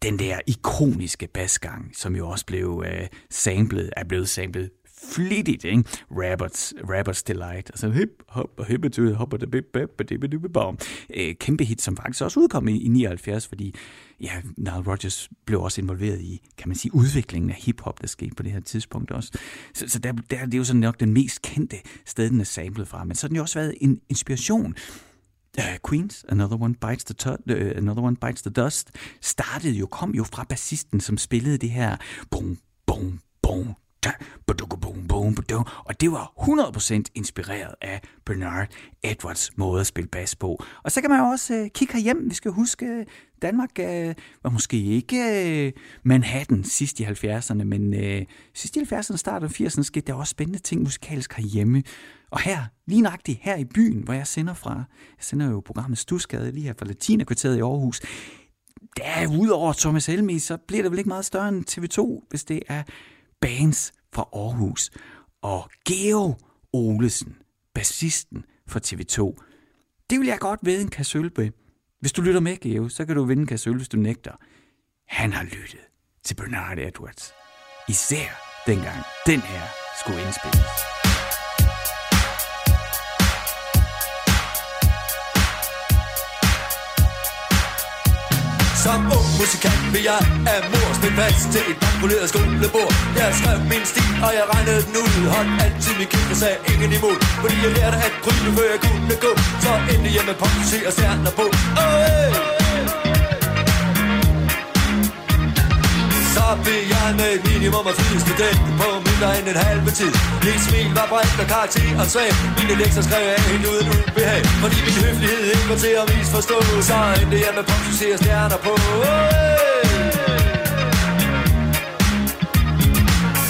[0.02, 4.70] Den der ikoniske basgang, som jo også blev øh, samlet, er blevet samlet
[5.12, 5.84] flittigt, ikke?
[6.10, 10.74] Rabbits, Rabbits Delight, altså hip, hop, og hip, hop, og bip, bip, bip, bip, bop.
[11.14, 13.74] Øh, kæmpe hit, som faktisk også udkom i, i 79, fordi
[14.20, 18.34] ja, Nile Rodgers blev også involveret i, kan man sige, udviklingen af hiphop, der skete
[18.34, 19.38] på det her tidspunkt også.
[19.74, 22.44] Så, så der, der, det er jo sådan nok den mest kendte sted, den er
[22.44, 24.74] samlet fra, men så har den jo også været en inspiration
[25.58, 28.90] Uh, Queens, Another One Bites the, uh, Another One Bites the Dust,
[29.20, 31.96] startede jo, kom jo fra bassisten, som spillede det her
[32.30, 33.74] bum, bum, bum,
[35.84, 38.68] og det var 100% inspireret af Bernard
[39.02, 40.64] Edwards måde at spille bas på.
[40.82, 42.30] Og så kan man jo også øh, kigge herhjem.
[42.30, 43.06] Vi skal huske, øh,
[43.42, 45.16] Danmark øh, var måske ikke
[45.66, 50.14] øh, Manhattan sidst i 70'erne, men øh, sidst i 70'erne, start af 80'erne, skete der
[50.14, 51.82] også spændende ting musikalsk herhjemme.
[52.30, 54.74] Og her, lige nøjagtigt her i byen, hvor jeg sender fra,
[55.16, 58.00] jeg sender jo programmet Stusgade lige her fra Latinakvarteret i Aarhus,
[58.96, 62.62] der udover Thomas Helmi, så bliver det vel ikke meget større end TV2, hvis det
[62.68, 62.82] er
[63.44, 64.90] bands fra Aarhus.
[65.42, 66.34] Og Geo
[66.72, 67.36] Olesen,
[67.74, 69.18] bassisten for TV2,
[70.10, 71.50] det vil jeg godt ved en kasse øl med.
[72.00, 74.32] Hvis du lytter med, Geo, så kan du vinde en kasse øl, hvis du nægter.
[75.08, 75.80] Han har lyttet
[76.24, 77.32] til Bernard Edwards.
[77.88, 78.28] Især
[78.66, 79.62] dengang den her
[80.00, 81.03] skulle indspilles.
[88.84, 90.20] Som ung musikant vil jeg
[90.52, 92.92] af mor spændt fast til et bankoleret skolebord.
[93.20, 95.14] Jeg skrev min stil, og jeg regnede den ud.
[95.34, 99.16] Holdt altid min kæmpe sagde ingen imod Fordi jeg lærte at krybe, før jeg kunne
[99.26, 99.32] gå.
[99.64, 100.54] Så endte jeg med pop,
[100.88, 101.46] og stjerner på.
[101.82, 102.63] Oh, hey!
[106.36, 110.12] Så blev jeg med minimum af flydende student På mindre end en halve tid.
[110.46, 114.42] Mit smil var bredt og karakter og svag Mine lektier skrev jeg helt uden ubehag.
[114.62, 116.58] Fordi min høflighed ikke var til at misforstå.
[116.88, 118.72] Så endte jeg med popsucces og stjerner på.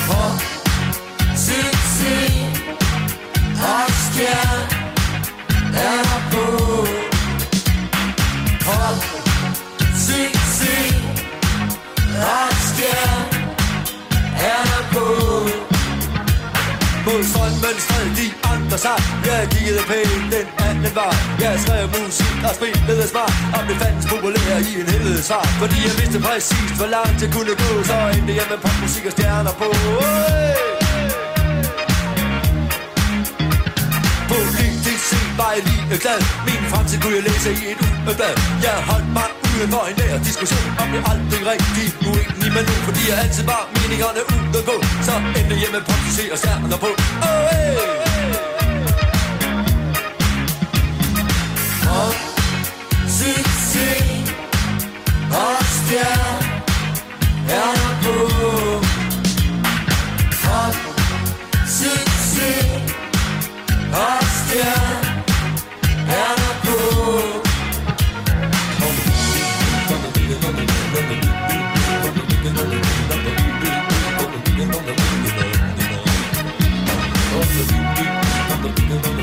[0.08, 0.38] Pop,
[1.46, 2.32] succes.
[3.72, 6.44] Og stjerner på.
[8.66, 8.96] Pop,
[10.06, 10.94] succes
[12.92, 13.16] jeg
[14.52, 15.04] er der på
[17.06, 21.14] Mod strømmen stred de andre sig Jeg kiggede pænt den anden var.
[21.40, 25.76] Jeg skrev musik og spillede smart Og blev fandens populær i en helvede svar Fordi
[25.86, 29.54] jeg vidste præcis hvor langt jeg kunne gå Så endte jeg med popmusik og stjerner
[29.62, 29.68] på.
[34.32, 36.20] Politisk set var jeg lige glad.
[36.46, 38.34] Min fremtid kunne jeg læse i et ugeblad.
[38.66, 42.82] Jeg holdt mig ude for en nær diskussion om jeg aldrig rigtig uenig med nogen
[42.88, 44.76] Fordi jeg altid var meningerne ude at gå.
[45.06, 46.90] Så endte jeg med popsucces og stjerner på.
[47.28, 47.94] Oh hey!
[51.84, 52.16] Pop,
[53.18, 54.04] succes
[55.42, 56.94] og stjerner
[58.04, 58.16] på.
[60.44, 60.76] Pop,
[61.78, 62.66] succes
[64.02, 65.14] og stjerner
[78.64, 78.98] Look you.
[78.98, 79.13] the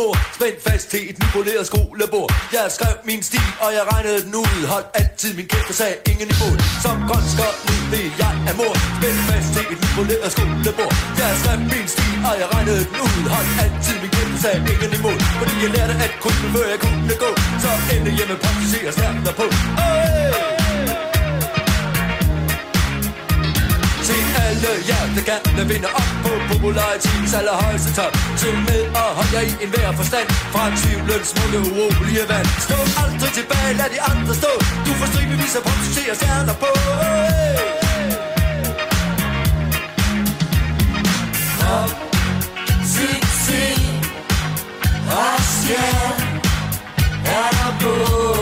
[0.00, 2.30] mor Spændt fast til et nypoleret skolebord.
[2.56, 4.58] Jeg skrev min stil, og jeg regnede den ud.
[4.72, 8.74] Holdt altid min kæft og sagde ingen imod Som grøn skolding blev jeg er mor.
[8.98, 10.94] Spændt fast til et nypoleret skolebord.
[11.20, 13.22] Jeg skrev min stil, og jeg regnede den ud.
[13.34, 16.80] Holdt altid min kæft og sagde ingen imod Fordi jeg lærte at kunne, før jeg
[16.84, 17.30] kunne gå.
[17.62, 19.46] Så endte hjemme praktiserer stærkt derpå.
[19.80, 20.59] Hey!
[24.10, 28.12] Til alle jer, der gerne vinde op på popularitetens allerhøjeste top.
[28.40, 32.48] Til med og hold jer i enhver forstand fra tvivlens smukke urolige vand.
[32.66, 34.52] Stå aldrig tilbage, lad de andre stå.
[34.86, 36.70] Du får stribevis af pop, succes og stjerner på.
[37.02, 37.58] Hey!
[41.60, 41.90] Pop,
[42.94, 43.80] succes
[45.20, 46.26] og stjerner
[47.82, 47.92] på.
[48.04, 48.39] Pop,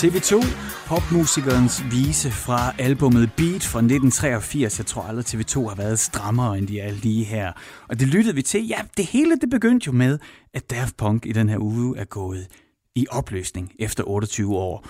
[0.00, 4.78] TV2, popmusikernes vise fra albumet Beat fra 1983.
[4.78, 7.52] Jeg tror aldrig TV2 har været strammere, end de er lige her.
[7.88, 8.66] Og det lyttede vi til.
[8.66, 10.18] Ja, det hele det begyndte jo med,
[10.54, 12.46] at Daft Punk i den her uge er gået
[12.94, 14.86] i opløsning efter 28 år.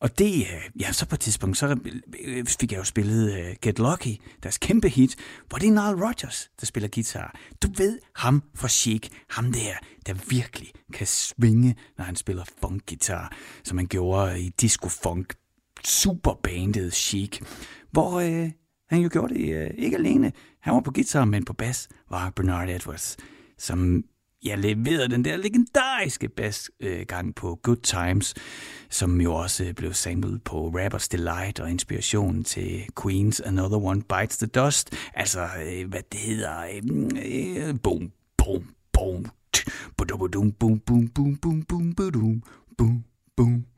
[0.00, 1.76] Og det, øh, ja, så på et tidspunkt, så øh,
[2.24, 5.16] øh, fik jeg jo spillet uh, Get Lucky, deres kæmpe hit,
[5.48, 7.34] hvor det er Nile Rodgers, der spiller guitar.
[7.62, 9.74] Du ved ham fra Chic, ham der,
[10.06, 13.32] der virkelig kan svinge, når han spiller funk-guitar,
[13.64, 15.34] som han gjorde i disco-funk
[15.86, 17.40] superbandet Chic,
[17.90, 18.50] hvor øh,
[18.88, 20.32] han jo gjorde det øh, ikke alene.
[20.60, 23.16] Han var på guitar, men på bas var Bernard Edwards,
[23.58, 24.04] som
[24.44, 28.34] jeg leverede den der legendariske basgang øh, på Good Times,
[28.90, 34.02] som jo også øh, blev samlet på Rappers Delight og inspirationen til Queens Another One
[34.02, 34.94] Bites the Dust.
[35.14, 39.24] Altså, øh, hvad det hedder, øh, øh boom, boom, boom,
[39.96, 42.42] boom, boom, boom, boom, boom, boom, boom, boom,
[42.78, 43.04] boom,
[43.36, 43.73] boom.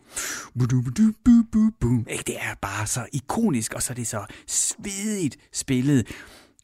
[2.27, 6.07] Det er bare så ikonisk, og så er det så svedigt spillet.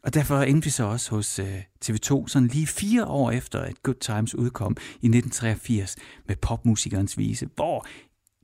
[0.02, 3.82] Og derfor endte vi så også hos øh, TV2, sådan lige fire år efter, at
[3.82, 5.96] Good Times udkom i 1983
[6.28, 7.86] med popmusikernes vise, hvor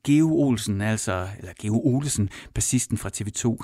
[0.05, 3.57] Geo Olsen, altså, eller Geo Olsen, bassisten fra TV2,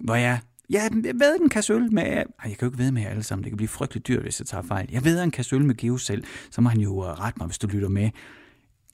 [0.00, 2.04] hvor jeg Ja, jeg ved en kasse øl med...
[2.04, 3.44] Ej, jeg kan jo ikke ved med jer alle sammen.
[3.44, 4.88] Det kan blive frygteligt dyrt, hvis jeg tager fejl.
[4.92, 6.24] Jeg ved en kasse øl med Geo selv.
[6.50, 8.10] Så må han jo rette mig, hvis du lytter med.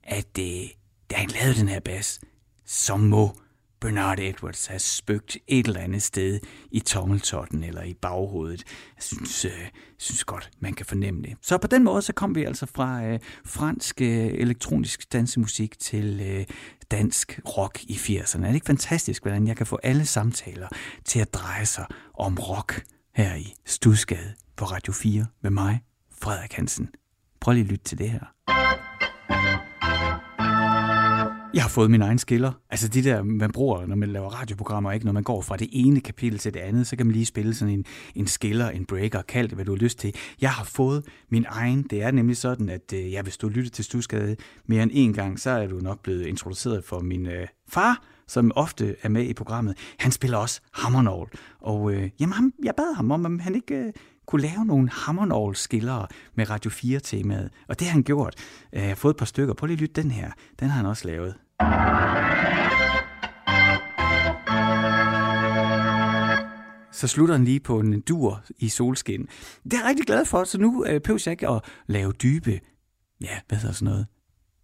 [0.04, 0.72] At det,
[1.10, 2.20] da han lavede den her bas,
[2.64, 3.36] så må
[3.80, 6.40] Bernard Edwards have spøgt et eller andet sted
[6.70, 8.64] i tommeltotten eller i baghovedet.
[8.96, 11.36] Jeg synes, øh, synes godt, man kan fornemme det.
[11.42, 16.20] Så på den måde, så kom vi altså fra øh, fransk øh, elektronisk dansemusik til
[16.20, 16.46] øh,
[16.90, 18.42] dansk rock i 80'erne.
[18.42, 20.68] Er det ikke fantastisk, hvordan jeg kan få alle samtaler
[21.04, 22.84] til at dreje sig om rock
[23.14, 25.80] her i Stusgade på Radio 4 med mig,
[26.22, 26.88] Frederik Hansen.
[27.40, 28.57] Prøv lige at lytte til det her.
[31.54, 32.52] Jeg har fået min egen skiller.
[32.70, 35.06] Altså de der, man bruger, når man laver radioprogrammer, ikke?
[35.06, 37.54] når man går fra det ene kapitel til det andet, så kan man lige spille
[37.54, 37.84] sådan en,
[38.14, 40.14] en skiller, en breaker, kald det, hvad du har lyst til.
[40.40, 41.82] Jeg har fået min egen.
[41.82, 44.36] Det er nemlig sådan, at øh, ja, hvis du lytter til Stusgade
[44.66, 48.52] mere end en gang, så er du nok blevet introduceret for min øh, far, som
[48.54, 49.78] ofte er med i programmet.
[49.98, 51.30] Han spiller også hammernål.
[51.60, 53.92] Og øh, jamen, ham, jeg bad ham om, om han ikke øh,
[54.28, 57.50] kunne lave nogle hammernål skillere med Radio 4-temaet.
[57.68, 58.34] Og det har han gjort.
[58.72, 59.54] Øh, jeg har fået et par stykker.
[59.54, 60.30] Prøv lige at lytte den her.
[60.60, 61.34] Den har han også lavet.
[66.92, 69.28] Så slutter han lige på en dur i solskin.
[69.64, 72.60] Det er jeg rigtig glad for, så nu øh, behøver jeg ikke at lave dybe,
[73.20, 74.06] ja, hvad hedder sådan noget,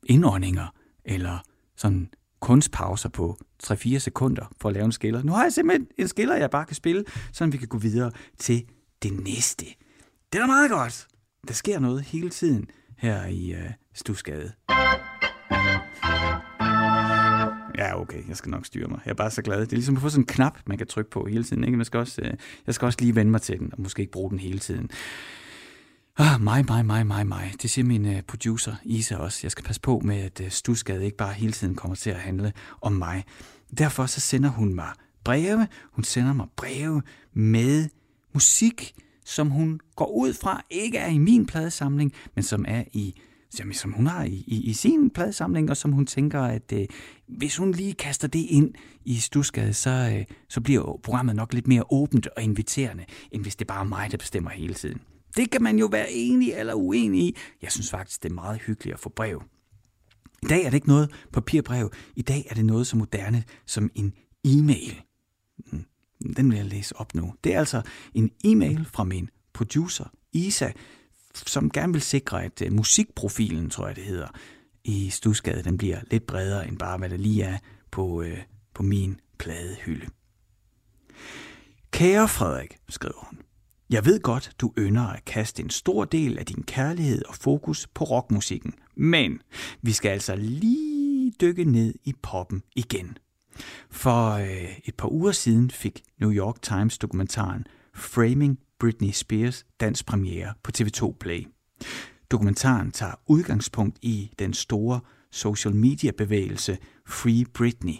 [0.07, 1.39] indåndinger, eller
[1.77, 2.11] sådan
[2.41, 5.23] kunstpauser på 3-4 sekunder for at lave en skiller.
[5.23, 8.11] Nu har jeg simpelthen en skiller, jeg bare kan spille, så vi kan gå videre
[8.39, 8.65] til
[9.05, 9.65] det næste.
[10.33, 11.07] Det er da meget godt.
[11.49, 12.67] Der sker noget hele tiden
[12.99, 14.53] her i øh, Stusgade.
[17.79, 19.01] Ja, okay, jeg skal nok styre mig.
[19.05, 19.61] Jeg er bare så glad.
[19.61, 21.65] Det er ligesom at få sådan en knap, man kan trykke på hele tiden.
[21.65, 21.77] Ikke?
[21.77, 22.33] Man skal også, øh,
[22.67, 24.91] jeg skal også lige vende mig til den, og måske ikke bruge den hele tiden.
[26.19, 27.53] Ah, mig, mig, mig, mig, mig.
[27.63, 29.41] Det siger min øh, producer Isa også.
[29.43, 32.17] Jeg skal passe på med, at øh, Stusgade ikke bare hele tiden kommer til at
[32.17, 33.25] handle om mig.
[33.79, 34.89] Derfor så sender hun mig
[35.25, 35.69] breve.
[35.93, 37.03] Hun sender mig breve
[37.33, 37.89] med
[38.35, 43.15] musik, som hun går ud fra ikke er i min pladesamling, men som er i
[43.59, 46.87] jamen, som hun har i, i, i sin pladesamling, og som hun tænker, at øh,
[47.29, 48.75] hvis hun lige kaster det ind
[49.05, 53.57] i Stusgade, så, øh, så bliver programmet nok lidt mere åbent og inviterende, end hvis
[53.57, 55.01] det bare er mig, der bestemmer hele tiden.
[55.37, 57.37] Det kan man jo være enig eller uenig i.
[57.63, 59.43] Jeg synes faktisk, det er meget hyggeligt at få brev.
[60.43, 61.93] I dag er det ikke noget papirbrev.
[62.17, 64.13] I dag er det noget så moderne som en
[64.45, 65.03] e-mail.
[65.73, 65.85] Mm.
[66.33, 67.35] Den vil jeg læse op nu.
[67.45, 67.83] Det er altså
[68.15, 70.71] en e-mail fra min producer, Isa,
[71.35, 74.29] som gerne vil sikre, at øh, musikprofilen, tror jeg det hedder,
[74.85, 77.59] i Stusgade, den bliver lidt bredere end bare, hvad der lige er
[77.91, 78.39] på, øh,
[78.75, 80.07] på min pladehylde.
[81.91, 83.39] Kære Frederik, skriver hun,
[83.91, 87.87] jeg ved godt, du ynder at kaste en stor del af din kærlighed og fokus
[87.95, 89.41] på rockmusikken, men
[89.83, 93.19] vi skal altså lige dykke ned i poppen igen.
[93.91, 100.07] For øh, et par uger siden fik New York Times dokumentaren Framing Britney Spears dansk
[100.07, 101.47] premiere på TV2 Play.
[102.31, 105.01] Dokumentaren tager udgangspunkt i den store
[105.31, 107.95] social media bevægelse Free Britney,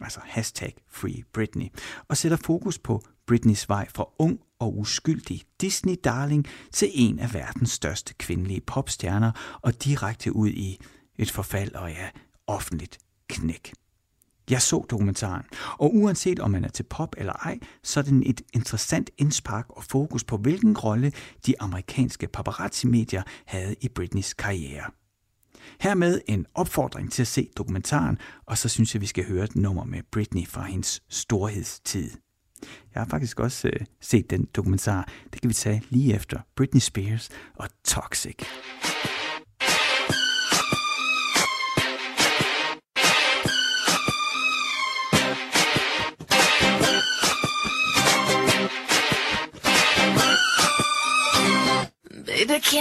[0.00, 1.66] altså hashtag Free Britney,
[2.08, 6.42] og sætter fokus på Britneys vej fra ung og uskyldig Disney-darling
[6.72, 10.80] til en af verdens største kvindelige popstjerner og direkte ud i
[11.18, 12.08] et forfald og ja,
[12.46, 12.98] offentligt
[13.28, 13.72] knæk.
[14.50, 15.42] Jeg så dokumentaren,
[15.78, 19.66] og uanset om man er til pop eller ej, så er den et interessant indspark
[19.68, 21.12] og fokus på, hvilken rolle
[21.46, 24.90] de amerikanske paparazzi-medier havde i Britneys karriere.
[25.80, 29.56] Hermed en opfordring til at se dokumentaren, og så synes jeg, vi skal høre et
[29.56, 32.10] nummer med Britney fra hendes storhedstid.
[32.94, 35.08] Jeg har faktisk også øh, set den dokumentar.
[35.32, 38.36] Det kan vi tage lige efter Britney Spears og Toxic.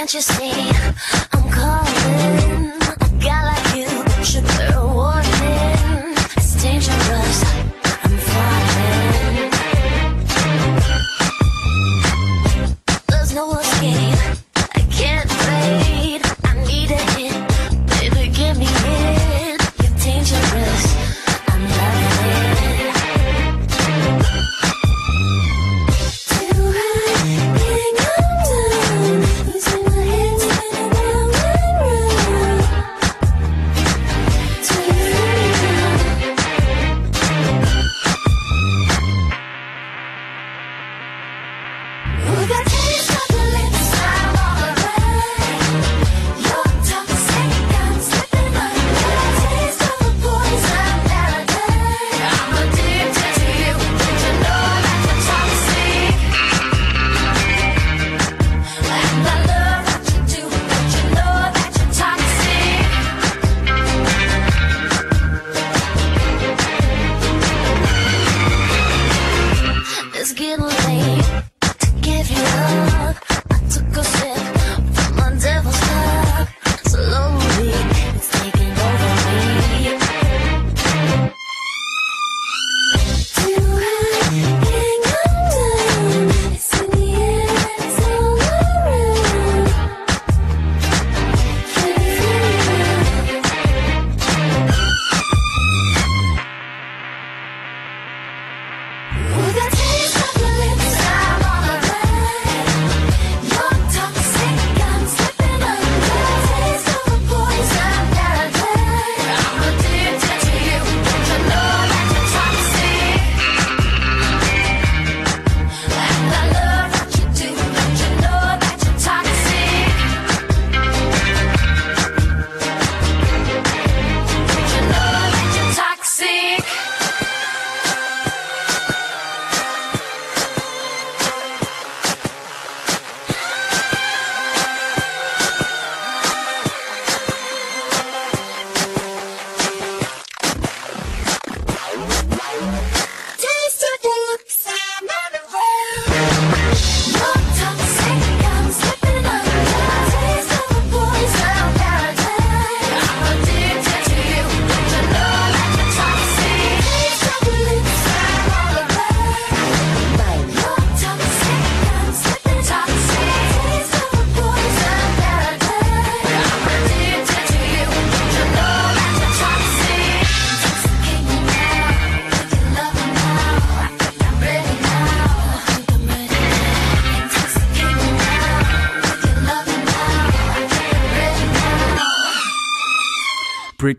[0.04, 1.22] Can't you see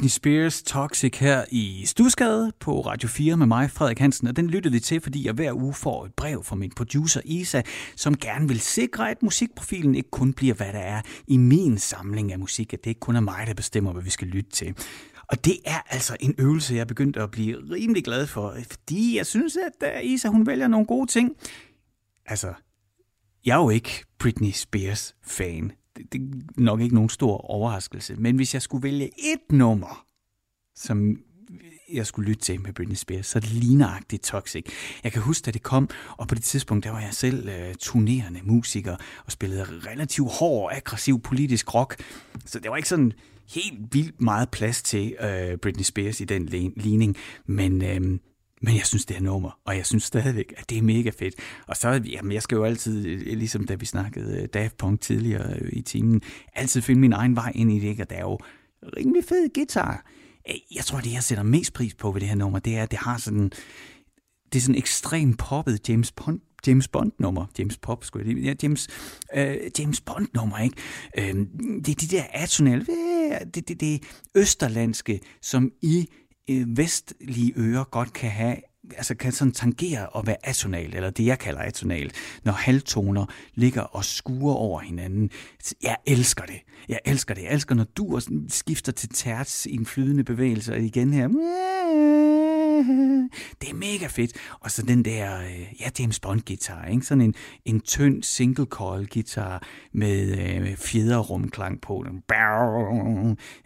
[0.05, 4.47] Britney Spears Toxic her i Stusgade på Radio 4 med mig, Frederik Hansen, og den
[4.47, 7.63] lyttede vi til, fordi jeg hver uge får et brev fra min producer Isa,
[7.97, 12.33] som gerne vil sikre, at musikprofilen ikke kun bliver, hvad der er i min samling
[12.33, 14.75] af musik, at det ikke kun er mig, der bestemmer, hvad vi skal lytte til.
[15.29, 19.17] Og det er altså en øvelse, jeg er begyndt at blive rimelig glad for, fordi
[19.17, 21.33] jeg synes, at øh, Isa hun vælger nogle gode ting.
[22.27, 22.55] Altså,
[23.45, 28.17] jeg er jo ikke Britney Spears fan det, det er nok ikke nogen stor overraskelse.
[28.17, 30.07] Men hvis jeg skulle vælge et nummer,
[30.77, 31.17] som
[31.93, 34.67] jeg skulle lytte til med Britney Spears, så er det ligneragtigt Toxic.
[35.05, 37.75] Jeg kan huske, da det kom, og på det tidspunkt, der var jeg selv øh,
[37.75, 42.03] turnerende musiker, og spillede relativt hård, aggressiv politisk rock.
[42.45, 43.13] Så det var ikke sådan
[43.55, 47.17] helt vildt meget plads til øh, Britney Spears i den ligning,
[47.47, 47.83] men...
[47.83, 48.19] øh,
[48.65, 51.35] men jeg synes, det er nummer, og jeg synes stadigvæk, at det er mega fedt.
[51.67, 55.01] Og så, jamen, jeg skal jo altid, øh, ligesom da vi snakkede øh, Daft Punk
[55.01, 56.23] tidligere øh, i timen,
[56.55, 58.39] altid finde min egen vej ind i det, og der er jo
[58.97, 60.07] rimelig fed guitar.
[60.75, 62.91] Jeg tror, det jeg sætter mest pris på ved det her nummer, det er, at
[62.91, 63.51] det har sådan,
[64.53, 67.47] det er sådan ekstremt poppet James Bond James Bond-nummer.
[67.59, 68.47] James Pop, skulle jeg lige.
[68.47, 68.89] Ja, James,
[69.35, 70.77] øh, James Bond-nummer, ikke?
[71.19, 71.47] Øh,
[71.85, 72.87] det er de der atonale,
[73.55, 74.03] det, det, det
[74.35, 76.09] østerlandske, som i
[76.51, 78.57] øh, vestlige ører godt kan have
[78.97, 82.13] altså kan sådan tangere at være atonal, eller det jeg kalder atonal,
[82.45, 85.31] når halvtoner ligger og skuer over hinanden.
[85.83, 86.61] Jeg elsker det.
[86.89, 87.43] Jeg elsker det.
[87.43, 91.29] Jeg elsker, når du skifter til terts i en flydende bevægelse, og igen her.
[93.61, 94.33] Det er mega fedt.
[94.61, 97.07] Og så den der, øh, ja, James Bond-guitar, ikke?
[97.07, 99.63] Sådan en, en tynd single coil guitar
[99.93, 102.05] med øh, fjederrumklang på.
[102.09, 102.23] Den.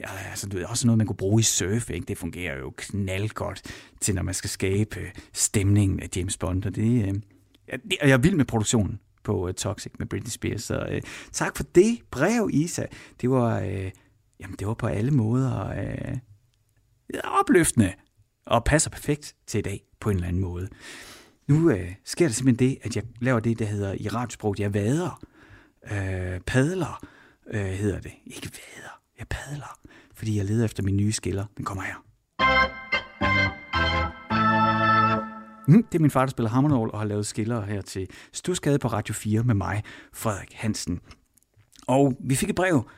[0.00, 2.06] Ja, altså, det er også noget, man kunne bruge i surf, ikke?
[2.06, 3.62] Det fungerer jo knaldgodt
[4.00, 5.00] til, når man skal skabe
[5.32, 6.66] stemningen af James Bond.
[6.66, 10.62] Og det, øh, jeg er vild med produktionen på øh, Toxic med Britney Spears.
[10.62, 12.86] Så øh, tak for det brev, Isa.
[13.20, 13.90] Det var, øh,
[14.40, 16.18] jamen, det var på alle måder øh,
[17.24, 17.92] opløftende
[18.46, 20.68] og passer perfekt til i dag på en eller anden måde.
[21.48, 24.74] Nu øh, sker der simpelthen det, at jeg laver det, der hedder i radiosprog, jeg
[24.74, 25.20] vader,
[25.92, 27.04] øh, padler,
[27.50, 28.12] øh, hedder det.
[28.26, 29.78] Ikke vader, jeg padler,
[30.14, 31.46] fordi jeg leder efter min nye skiller.
[31.56, 32.87] Den kommer her.
[35.68, 38.78] Mm, det er min far, der spiller hammernål og har lavet skiller her til Stusgade
[38.78, 41.00] på Radio 4 med mig, Frederik Hansen.
[41.86, 42.90] Og vi fik et brev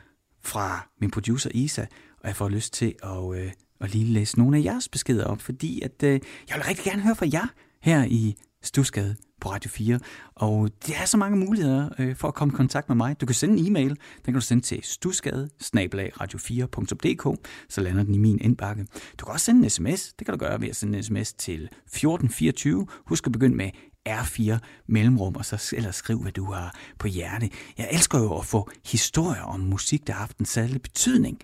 [0.43, 1.85] fra min producer Isa,
[2.19, 5.41] og jeg får lyst til at, øh, at lige læse nogle af jeres beskeder op,
[5.41, 6.19] fordi at, øh,
[6.49, 7.47] jeg vil rigtig gerne høre fra jer
[7.81, 9.99] her i Stusgade på Radio 4.
[10.35, 13.21] Og der er så mange muligheder øh, for at komme i kontakt med mig.
[13.21, 13.89] Du kan sende en e-mail.
[13.89, 18.85] Den kan du sende til stusgade radio4.dk, så lander den i min indbakke.
[19.19, 20.13] Du kan også sende en sms.
[20.13, 22.87] Det kan du gøre ved at sende en sms til 1424.
[23.05, 23.69] Husk at begynde med
[24.09, 27.49] R4 mellemrum, og så ellers skriv, hvad du har på hjerte.
[27.77, 31.39] Jeg elsker jo at få historier om musik, der har haft en særlig betydning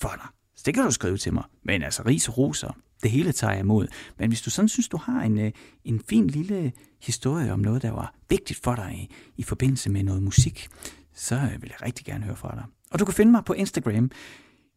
[0.00, 0.26] for dig.
[0.56, 1.44] Så det kan du skrive til mig.
[1.64, 3.86] Men altså, ris og roser, det hele tager jeg imod.
[4.18, 5.52] Men hvis du sådan synes, du har en, øh,
[5.84, 6.72] en fin lille
[7.02, 10.68] historie om noget, der var vigtigt for dig i, i forbindelse med noget musik,
[11.14, 12.64] så øh, vil jeg rigtig gerne høre fra dig.
[12.90, 14.10] Og du kan finde mig på Instagram.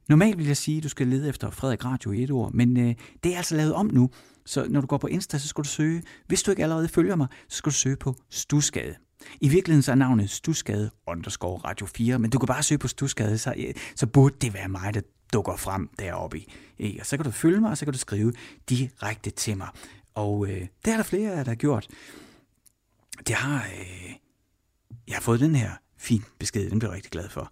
[0.10, 2.78] Normalt vil jeg sige, at du skal lede efter Frederik Radio i et ord, men
[2.78, 4.10] øh, det er altså lavet om nu.
[4.46, 7.16] Så når du går på Insta, så skal du søge, hvis du ikke allerede følger
[7.16, 8.96] mig, så skal du søge på Stusgade.
[9.42, 12.88] I virkeligheden så er navnet Stusgade underscore Radio 4, men du kan bare søge på
[12.88, 15.02] Stusgade, så, øh, så burde det være mig, der
[15.34, 16.40] dukker frem deroppe
[16.78, 16.98] i.
[17.00, 18.34] Og så kan du følge mig, og så kan du skrive
[18.70, 19.70] direkte til mig.
[20.14, 21.88] Og øh, det er der flere af jer, der har gjort.
[23.28, 24.14] Det har, øh,
[25.08, 27.52] jeg har fået den her fin besked, den bliver jeg rigtig glad for.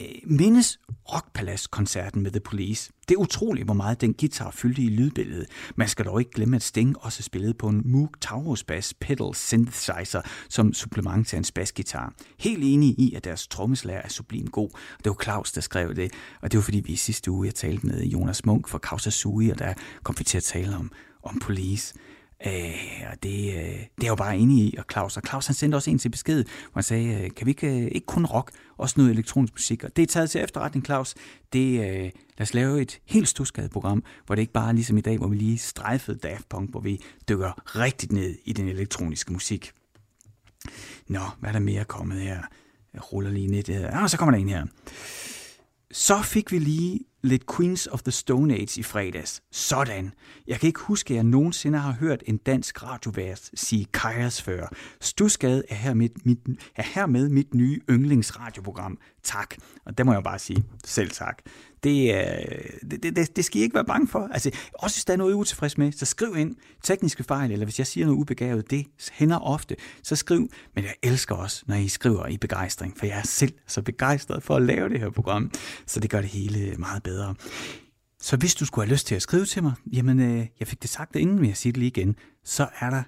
[0.00, 0.78] Øh, mindes
[1.12, 2.92] Rockpalace-koncerten med The Police.
[3.08, 5.46] Det er utroligt, hvor meget den guitar fyldte i lydbilledet.
[5.76, 9.34] Man skal dog ikke glemme, at Sting også spillede på en Moog Taurus Bass Pedal
[9.34, 12.14] Synthesizer som supplement til hans bassguitar.
[12.38, 14.70] Helt enig i, at deres trommeslager er sublim god.
[15.04, 17.54] Det var Claus, der skrev det, og det var fordi vi i sidste uge jeg
[17.54, 20.92] talte med Jonas Munk fra Kausa Sui, og der kom vi til at tale om,
[21.22, 21.94] om Police.
[22.46, 25.54] Øh, og det, øh, det er jo bare enig i, og Claus, og Claus han
[25.54, 28.26] sendte også en til besked, hvor han sagde, øh, kan vi ikke, øh, ikke kun
[28.26, 31.14] rock, også noget elektronisk musik, og det er taget til efterretning, Claus.
[31.52, 34.98] Det, øh, lad os lave et helt stuskadet program, hvor det ikke bare er ligesom
[34.98, 38.68] i dag, hvor vi lige strejfede Daft Punk, hvor vi dykker rigtigt ned i den
[38.68, 39.72] elektroniske musik.
[41.08, 42.42] Nå, hvad er der mere kommet her?
[42.94, 43.68] Jeg ruller lige lidt.
[43.68, 44.66] Ja, så kommer der en her.
[45.90, 49.42] Så fik vi lige lidt Queens of the Stone Age i fredags.
[49.52, 50.12] Sådan.
[50.46, 54.66] Jeg kan ikke huske, at jeg nogensinde har hørt en dansk radiovært sige Kajas før.
[55.00, 56.38] Stusgade er her, mit, mit,
[56.76, 58.98] er her med mit nye yndlingsradioprogram.
[59.22, 59.54] Tak.
[59.86, 60.64] Og det må jeg bare sige.
[60.84, 61.42] Selv tak.
[61.90, 64.28] Øh, det, det, det, det skal I ikke være bange for.
[64.32, 67.52] Altså, også hvis der er noget, I er utilfreds med, så skriv ind tekniske fejl,
[67.52, 70.50] eller hvis jeg siger noget ubegavet, det hænder ofte, så skriv.
[70.74, 74.42] Men jeg elsker også, når I skriver i begejstring, for jeg er selv så begejstret
[74.42, 75.50] for at lave det her program,
[75.86, 77.34] så det gør det hele meget bedre.
[78.20, 80.82] Så hvis du skulle have lyst til at skrive til mig, jamen øh, jeg fik
[80.82, 83.02] det sagt inden, men jeg siger det lige igen, så er der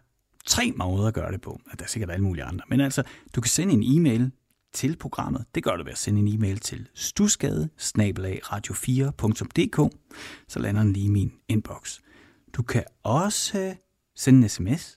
[0.47, 1.61] tre måder at gøre det på.
[1.79, 2.65] Der er sikkert alle mulige andre.
[2.69, 3.03] Men altså,
[3.35, 4.31] du kan sende en e-mail
[4.73, 5.45] til programmet.
[5.55, 9.97] Det gør du ved at sende en e-mail til stusgade radio4.dk.
[10.49, 11.99] Så lander den lige i min inbox.
[12.53, 13.75] Du kan også øh,
[14.17, 14.97] sende en sms.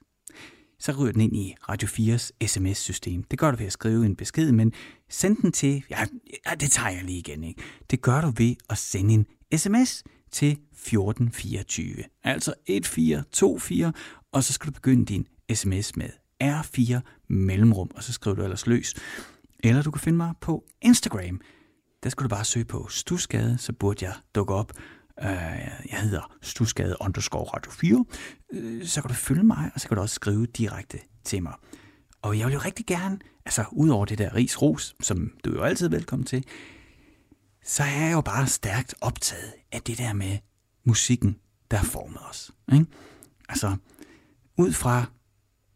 [0.79, 3.23] Så ryger den ind i Radio 4's sms-system.
[3.23, 4.73] Det gør du ved at skrive en besked, men
[5.09, 5.83] send den til...
[5.89, 6.05] Ja,
[6.45, 7.61] ja, det tager jeg lige igen, ikke?
[7.91, 9.25] Det gør du ved at sende en
[9.57, 11.95] sms til 1424.
[12.23, 13.93] Altså 1424,
[14.31, 16.09] og så skal du begynde din sms med
[16.43, 16.99] R4
[17.29, 18.95] mellemrum, og så skriver du ellers løs.
[19.63, 21.41] Eller du kan finde mig på Instagram.
[22.03, 24.71] Der skal du bare søge på Stusgade, så burde jeg dukke op.
[25.21, 25.27] Øh,
[25.91, 28.05] jeg hedder Stusgade underscore Radio 4.
[28.53, 31.53] Øh, så kan du følge mig, og så kan du også skrive direkte til mig.
[32.21, 35.51] Og jeg vil jo rigtig gerne, altså ud over det der ris ros, som du
[35.51, 36.45] er jo altid velkommen til,
[37.63, 40.37] så er jeg jo bare stærkt optaget af det der med
[40.85, 41.37] musikken,
[41.71, 42.51] der har formet os.
[42.73, 42.85] Ikke?
[43.49, 43.75] Altså,
[44.57, 45.05] ud fra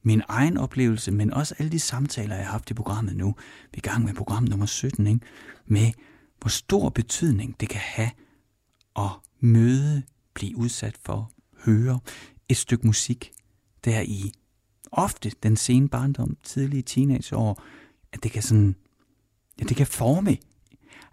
[0.05, 3.35] min egen oplevelse, men også alle de samtaler, jeg har haft i programmet nu,
[3.71, 5.19] vi er i gang med program nummer 17, ikke?
[5.65, 5.91] med
[6.41, 8.09] hvor stor betydning det kan have
[8.95, 10.03] at møde,
[10.33, 11.99] blive udsat for, høre
[12.49, 13.31] et stykke musik,
[13.85, 14.31] der i
[14.91, 17.63] ofte den sene barndom, tidlige teenageår,
[18.11, 18.75] at det kan sådan,
[19.59, 20.37] ja, det kan forme.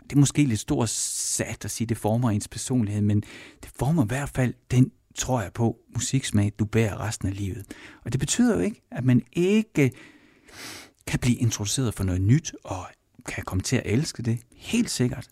[0.03, 3.21] Det er måske lidt stort sat at sige, at det former ens personlighed, men
[3.63, 7.67] det former i hvert fald den, tror jeg på, musiksmag, du bærer resten af livet.
[8.05, 9.93] Og det betyder jo ikke, at man ikke
[11.07, 12.87] kan blive introduceret for noget nyt, og
[13.27, 15.29] kan komme til at elske det, helt sikkert.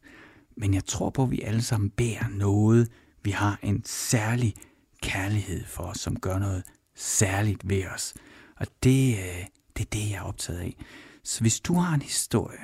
[0.56, 2.88] Men jeg tror på, at vi alle sammen bærer noget,
[3.22, 4.54] vi har en særlig
[5.02, 6.62] kærlighed for, som gør noget
[6.96, 8.14] særligt ved os.
[8.56, 10.76] Og det, øh, det er det, jeg er optaget af.
[11.24, 12.60] Så hvis du har en historie,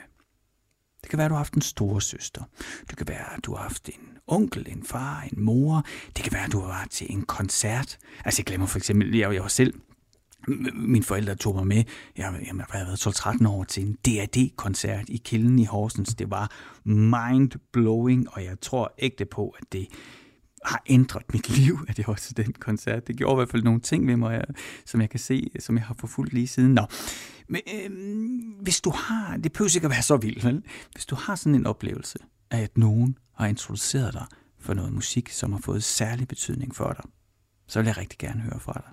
[1.07, 2.43] det kan være, du har haft en store søster.
[2.91, 5.85] Det kan være, du har haft en onkel, en far, en mor.
[6.17, 7.99] Det kan være, du har været til en koncert.
[8.25, 9.75] Altså, jeg glemmer for eksempel, jeg, jeg var selv
[10.75, 11.77] mine forældre tog mig med,
[12.17, 16.15] jeg, jeg har været 12-13 år til en DAD-koncert i Kilden i Horsens.
[16.15, 16.51] Det var
[16.85, 19.89] mind-blowing, og jeg tror ægte på, at det
[20.65, 23.07] har ændret mit liv, at jeg var til den koncert.
[23.09, 24.55] Det gjorde i hvert fald nogle ting ved mig, øh,
[24.87, 26.75] som jeg kan se, øh, som jeg har forfulgt lige siden.
[26.75, 26.87] Nå,
[27.49, 27.91] men øh,
[28.63, 30.63] hvis du har, det behøver ikke at være så vildt, vel?
[30.93, 32.19] Hvis du har sådan en oplevelse
[32.51, 34.27] af, at nogen har introduceret dig
[34.61, 37.11] for noget musik, som har fået særlig betydning for dig,
[37.67, 38.93] så vil jeg rigtig gerne høre fra dig.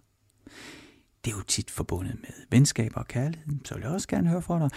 [1.25, 4.41] Det er jo tit forbundet med venskaber og kærlighed, så vil jeg også gerne høre
[4.41, 4.69] fra dig.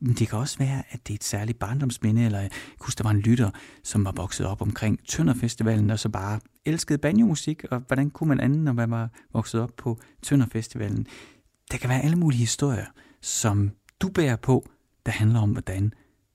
[0.00, 3.08] Men det kan også være, at det er et særligt barndomsminde, eller jeg husker, der
[3.08, 3.50] var en lytter,
[3.84, 8.40] som var vokset op omkring Tønderfestivalen, og så bare elskede banjomusik, og hvordan kunne man
[8.40, 11.06] anden, når man var vokset op på Tønderfestivalen?
[11.72, 12.86] Der kan være alle mulige historier,
[13.20, 13.70] som
[14.00, 14.70] du bærer på,
[15.06, 15.92] der handler om, hvordan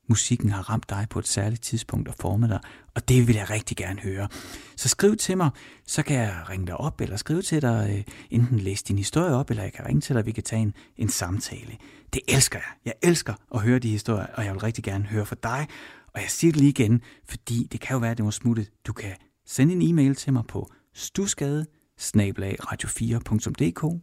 [0.07, 2.59] musikken har ramt dig på et særligt tidspunkt og formet dig,
[2.95, 4.27] og det vil jeg rigtig gerne høre.
[4.75, 5.49] Så skriv til mig,
[5.87, 9.35] så kan jeg ringe dig op, eller skrive til dig, øh, enten læse din historie
[9.35, 11.77] op, eller jeg kan ringe til dig, vi kan tage en, en samtale.
[12.13, 12.67] Det elsker jeg.
[12.85, 15.67] Jeg elsker at høre de historier, og jeg vil rigtig gerne høre fra dig.
[16.13, 18.67] Og jeg siger det lige igen, fordi det kan jo være, at det må smutte.
[18.87, 19.11] Du kan
[19.45, 21.65] sende en e-mail til mig på stusgade
[22.01, 24.01] radio4.dk,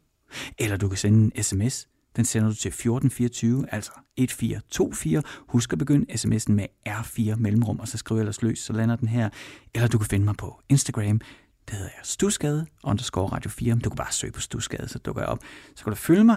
[0.58, 5.22] eller du kan sende en sms den sender du til 1424, altså 1424.
[5.48, 9.08] Husk at begynde sms'en med R4 mellemrum, og så skriv ellers løs, så lander den
[9.08, 9.30] her.
[9.74, 11.20] Eller du kan finde mig på Instagram.
[11.68, 13.74] Det hedder jeg Stusgade, underscore Radio 4.
[13.74, 15.38] Du kan bare søge på Stusgade, så dukker jeg op.
[15.76, 16.36] Så kan du følge mig,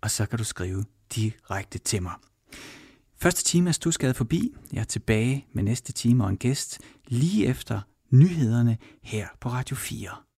[0.00, 0.84] og så kan du skrive
[1.14, 2.12] direkte til mig.
[3.20, 4.54] Første time er Stusgade forbi.
[4.72, 7.80] Jeg er tilbage med næste time og en gæst lige efter
[8.10, 10.08] nyhederne her på Radio 4.